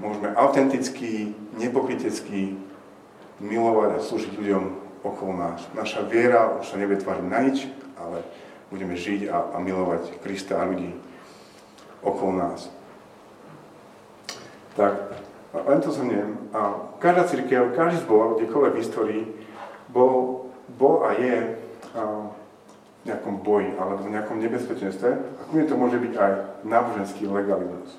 môžeme 0.00 0.34
autenticky, 0.34 1.38
nepokrytecky 1.54 2.58
milovať 3.38 3.90
a 3.94 4.02
slúžiť 4.02 4.32
ľuďom 4.34 4.87
okolo 5.12 5.32
nás. 5.36 5.64
Naša 5.74 6.04
viera 6.04 6.58
už 6.60 6.68
sa 6.68 6.76
nebude 6.76 7.00
tváriť 7.00 7.24
na 7.24 7.40
nič, 7.44 7.66
ale 7.98 8.22
budeme 8.68 8.94
žiť 8.94 9.28
a, 9.28 9.54
a 9.54 9.56
milovať 9.58 10.20
Krista 10.20 10.60
a 10.60 10.68
ľudí 10.68 10.92
okolo 12.04 12.32
nás. 12.36 12.70
Tak, 14.78 14.94
len 15.66 15.80
to 15.82 15.90
zhrniem. 15.90 16.38
A 16.54 16.92
každá 17.02 17.26
církev, 17.26 17.74
každý 17.74 18.06
zbor, 18.06 18.38
kdekoľvek 18.38 18.72
v 18.72 18.80
histórii, 18.84 19.22
bol, 19.90 20.46
bol 20.78 21.02
a 21.02 21.18
je 21.18 21.58
a, 21.96 22.30
nejakom 23.08 23.40
boji 23.40 23.72
alebo 23.80 24.04
v 24.04 24.12
nejakom 24.14 24.38
nebezpečenstve 24.38 25.10
a 25.10 25.40
kľudne 25.48 25.66
to 25.66 25.80
môže 25.80 25.98
byť 25.98 26.14
aj 26.14 26.32
náboženský 26.62 27.24
legalizmus. 27.26 27.96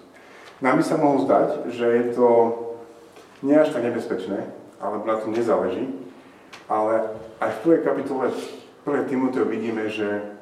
Nám 0.62 0.80
by 0.80 0.84
sa 0.86 1.01
mohlo 1.01 1.26
zdať, 1.26 1.49
že 1.74 1.86
je 1.88 2.05
to 2.14 2.28
nie 3.43 3.55
až 3.55 3.72
tak 3.72 3.84
nebezpečné, 3.84 4.51
alebo 4.80 5.07
na 5.07 5.16
tom 5.20 5.32
nezáleží, 5.32 5.88
ale 6.70 7.17
aj 7.41 7.49
v 7.49 7.61
prvej 7.65 7.82
kapitole 7.82 8.30
1. 8.86 9.09
Timoteo 9.09 9.43
vidíme, 9.49 9.89
že 9.89 10.38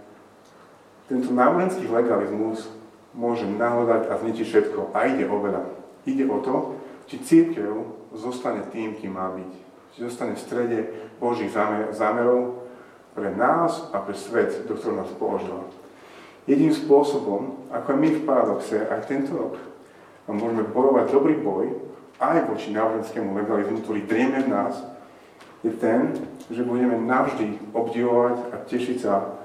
tento 1.08 1.32
náboženský 1.32 1.88
legalizmus 1.88 2.68
môže 3.16 3.48
nahľadať 3.48 4.12
a 4.12 4.20
zničiť 4.20 4.46
všetko. 4.46 4.80
A 4.92 5.08
ide 5.08 5.24
o 5.26 5.40
veľa. 5.40 5.64
Ide 6.04 6.28
o 6.28 6.38
to, 6.44 6.56
či 7.08 7.24
církev 7.24 7.72
zostane 8.12 8.68
tým, 8.70 9.00
kým 9.00 9.16
má 9.16 9.32
byť. 9.32 9.52
Či 9.96 10.00
zostane 10.04 10.36
v 10.36 10.44
strede 10.44 10.80
Božích 11.18 11.50
zámerov 11.96 12.68
pre 13.16 13.32
nás 13.34 13.88
a 13.96 14.04
pre 14.04 14.14
svet, 14.14 14.68
do 14.68 14.76
ktorého 14.76 15.02
nás 15.02 15.12
položila. 15.16 15.64
Jediným 16.44 16.76
spôsobom, 16.76 17.72
ako 17.72 17.88
aj 17.96 18.00
my 18.00 18.10
v 18.14 18.24
paradoxe, 18.28 18.78
aj 18.88 19.08
tento 19.08 19.32
rok, 19.36 19.56
môžeme 20.28 20.68
bojovať 20.68 21.06
dobrý 21.12 21.40
boj 21.40 21.72
aj 22.20 22.52
voči 22.52 22.76
náboženskému 22.76 23.32
legalizmu, 23.32 23.80
ktorý 23.84 24.04
drieme 24.08 24.44
v 24.44 24.52
nás, 24.52 24.76
je 25.66 25.72
ten, 25.74 26.14
že 26.54 26.64
budeme 26.64 27.02
navždy 27.02 27.74
obdivovať 27.74 28.36
a 28.54 28.56
tešiť 28.62 28.98
sa 29.02 29.38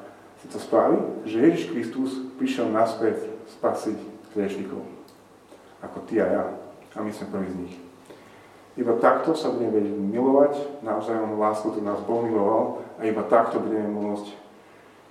z 0.42 0.44
to 0.50 0.58
správy, 0.58 0.98
že 1.22 1.38
Ježiš 1.38 1.64
Kristus 1.70 2.10
prišiel 2.36 2.68
naspäť 2.74 3.30
spasiť 3.58 3.96
hriešnikov. 4.34 4.82
ako 5.82 5.98
ty 6.06 6.22
a 6.22 6.26
ja. 6.26 6.44
A 6.94 7.02
my 7.02 7.10
sme 7.10 7.30
prví 7.32 7.48
z 7.50 7.58
nich. 7.58 7.74
Iba 8.78 8.96
takto 8.96 9.36
sa 9.36 9.52
budeme 9.52 9.82
vedieť 9.82 9.96
milovať, 9.98 10.52
navzájom 10.80 11.36
lásku, 11.36 11.74
ktorú 11.74 11.84
nás 11.84 12.00
Boh 12.08 12.24
miloval, 12.24 12.80
a 12.96 13.04
iba 13.04 13.20
takto 13.26 13.60
budeme 13.60 13.90
môcť 13.90 14.32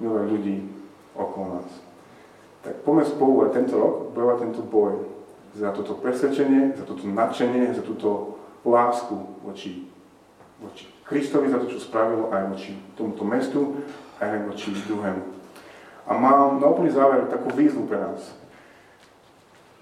milovať 0.02 0.26
ľudí 0.32 0.58
okolo 1.14 1.45
nás. 1.60 1.70
Tak 2.66 2.82
poďme 2.82 3.06
spolu 3.06 3.34
aj 3.45 3.52
tento 3.54 3.76
rok 3.78 4.16
bojovať 4.16 4.38
tento 4.47 4.62
boj 4.66 5.06
za 5.54 5.70
toto 5.76 5.99
presvedčenie, 5.99 6.74
za 6.74 6.88
toto 6.88 7.06
nadšenie, 7.06 7.76
za 7.76 7.84
túto 7.84 8.39
lásku 8.66 9.14
voči, 9.43 9.91
voči 10.62 10.86
Kristovi, 11.03 11.51
za 11.51 11.59
to, 11.59 11.68
čo 11.68 11.82
spravil 11.82 12.32
aj 12.32 12.55
voči 12.55 12.72
tomuto 12.95 13.28
mestu, 13.28 13.84
aj 14.22 14.47
voči 14.47 14.72
druhému. 14.88 15.24
A 16.07 16.12
mám 16.16 16.62
na 16.62 16.66
úplný 16.70 16.93
záver 16.93 17.28
takú 17.28 17.51
výzvu 17.51 17.84
pre 17.89 17.99
nás. 17.99 18.32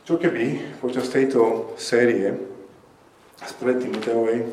Čo 0.08 0.18
keby 0.18 0.74
počas 0.82 1.06
tejto 1.12 1.74
série 1.78 2.34
z 3.46 3.52
1. 3.62 3.86
Timoteovej 3.86 4.50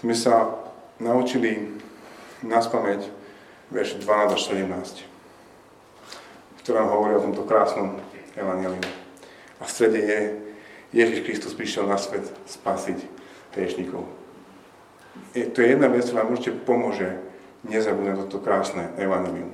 sme 0.00 0.14
sa 0.16 0.48
naučili 0.96 1.76
na 2.40 2.62
spameť 2.62 3.04
verš 3.68 4.00
12 4.00 4.32
až 4.32 4.42
17, 4.56 5.04
ktorá 6.64 6.88
hovorí 6.88 7.20
o 7.20 7.24
tomto 7.24 7.44
krásnom 7.44 8.00
evaneliu. 8.32 8.80
A 9.60 9.66
v 9.66 9.70
strede 9.70 10.00
je, 10.00 10.20
Ježiš 10.94 11.20
Kristus 11.20 11.52
prišiel 11.52 11.84
na 11.84 12.00
svet 12.00 12.24
spasiť 12.48 12.96
hriešnikov. 13.52 14.17
Je, 15.36 15.46
to 15.48 15.60
je 15.60 15.76
jedna 15.76 15.88
vec, 15.88 16.04
ktorá 16.06 16.24
nám 16.24 16.34
určite 16.34 16.56
pomôže 16.64 17.08
nezabudnúť 17.66 18.10
na 18.14 18.20
toto 18.24 18.38
krásne 18.42 18.90
evanelium. 18.96 19.52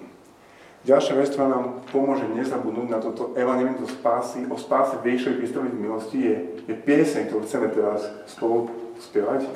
Ďalšia 0.84 1.16
vec, 1.16 1.32
ktorá 1.32 1.48
nám 1.48 1.80
pomôže 1.88 2.28
nezabudnúť 2.28 2.88
na 2.92 3.00
toto 3.00 3.32
evanelium 3.32 3.80
do 3.80 3.88
spásy, 3.88 4.44
o 4.52 4.56
spáse 4.60 5.00
Ježišovej 5.00 5.38
Kristovej 5.40 5.72
milosti, 5.72 6.18
je, 6.20 6.36
je 6.68 6.74
pieseň, 6.76 7.32
ktorú 7.32 7.40
chceme 7.48 7.72
teraz 7.72 8.04
spolu 8.28 8.68
spievať. 9.00 9.48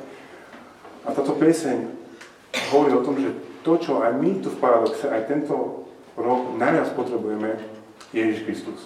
A 1.05 1.13
táto 1.13 1.37
pieseň 1.37 1.85
hovorí 2.73 2.97
o 2.97 3.05
tom, 3.05 3.21
že 3.21 3.29
to, 3.61 3.77
čo 3.77 4.01
aj 4.01 4.17
my 4.17 4.41
tu 4.41 4.49
v 4.49 4.57
paradoxe, 4.57 5.05
aj 5.05 5.29
tento 5.29 5.85
rok 6.17 6.57
najviac 6.57 6.97
potrebujeme, 6.97 7.61
je 8.09 8.19
Ježiš 8.25 8.41
Kristus. 8.49 8.79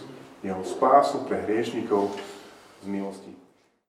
Jeho 0.43 0.59
spásu 0.67 1.24
pre 1.24 1.39
hriešnikov 1.47 2.11
z 2.84 2.86
milosti. 2.91 3.43